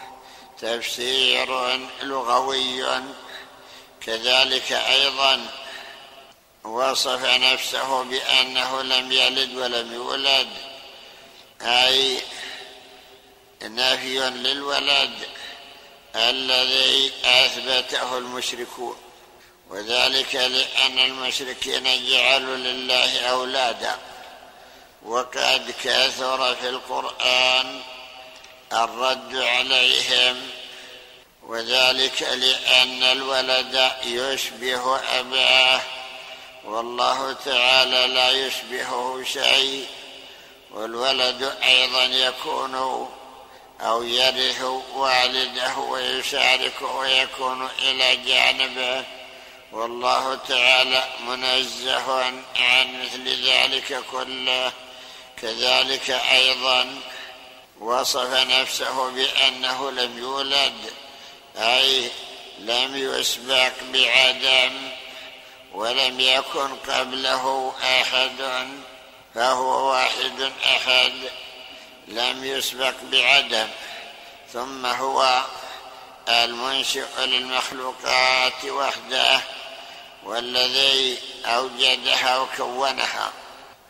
تفسير 0.60 1.76
لغوي. 2.02 3.02
كذلك 4.00 4.72
أيضا 4.72 5.46
وصف 6.64 7.24
نفسه 7.24 8.02
بأنه 8.02 8.82
لم 8.82 9.12
يلد 9.12 9.54
ولم 9.54 9.94
يولد 9.94 10.48
أي 11.62 12.20
نفي 13.62 14.18
للولد 14.18 15.18
الذي 16.16 17.12
أثبته 17.24 18.18
المشركون 18.18 18.96
وذلك 19.70 20.34
لأن 20.34 20.98
المشركين 20.98 22.08
جعلوا 22.10 22.56
لله 22.56 23.20
أولادا. 23.20 23.98
وقد 25.02 25.74
كثر 25.84 26.54
في 26.54 26.68
القرآن 26.68 27.80
الرد 28.72 29.36
عليهم 29.36 30.48
وذلك 31.42 32.22
لأن 32.22 33.02
الولد 33.02 33.92
يشبه 34.04 35.00
أباه. 35.20 35.80
والله 36.64 37.32
تعالى 37.32 38.06
لا 38.06 38.30
يشبهه 38.30 39.24
شيء 39.32 39.86
والولد 40.70 41.56
أيضا 41.64 42.04
يكون 42.04 42.74
أو 43.80 44.02
يرث 44.02 44.62
والده 44.94 45.78
ويشاركه 45.78 46.94
ويكون 46.96 47.68
إلى 47.78 48.16
جانبه. 48.16 49.04
والله 49.72 50.34
تعالى 50.48 51.04
منزه 51.26 52.22
عن 52.56 53.02
مثل 53.02 53.46
ذلك 53.48 54.02
كله. 54.12 54.72
كذلك 55.42 56.10
أيضا 56.10 57.00
وصف 57.82 58.32
نفسه 58.32 59.10
بأنه 59.10 59.90
لم 59.90 60.18
يولد 60.18 60.92
أي 61.56 62.10
لم 62.58 62.96
يسبق 62.96 63.72
بعدم 63.92 64.90
ولم 65.72 66.20
يكن 66.20 66.76
قبله 66.76 67.74
أحد 67.82 68.68
فهو 69.34 69.90
واحد 69.90 70.52
أحد 70.66 71.12
لم 72.08 72.44
يسبق 72.44 72.94
بعدم. 73.02 73.68
ثم 74.52 74.86
هو 74.86 75.42
المنشئ 76.28 77.06
للمخلوقات 77.18 78.64
وحده 78.64 79.40
والذي 80.24 81.18
أوجدها 81.44 82.38
وكونها. 82.38 83.32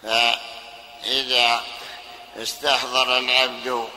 فإذا 0.02 1.62
استحضر 2.36 3.18
العبد 3.18 3.88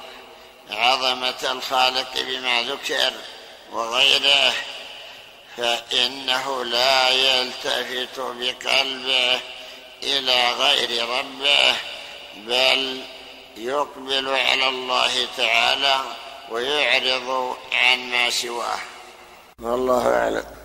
عظمة 0.70 1.52
الخالق 1.52 2.22
بما 2.22 2.62
ذكر 2.62 3.14
وغيره 3.72 4.54
فإنه 5.58 6.66
لا 6.66 7.10
يلتفت 7.10 8.20
بقلبه 8.20 9.40
إلى 10.04 10.52
غير 10.52 11.10
ربه 11.10 11.76
بل 12.36 13.02
يقبل 13.58 14.30
على 14.30 14.70
الله 14.70 15.28
تعالى 15.38 16.02
ويعرض 16.50 17.58
عن 17.72 18.12
ما 18.12 18.30
سواه. 18.30 18.80
والله 19.62 20.08
أعلم. 20.08 20.56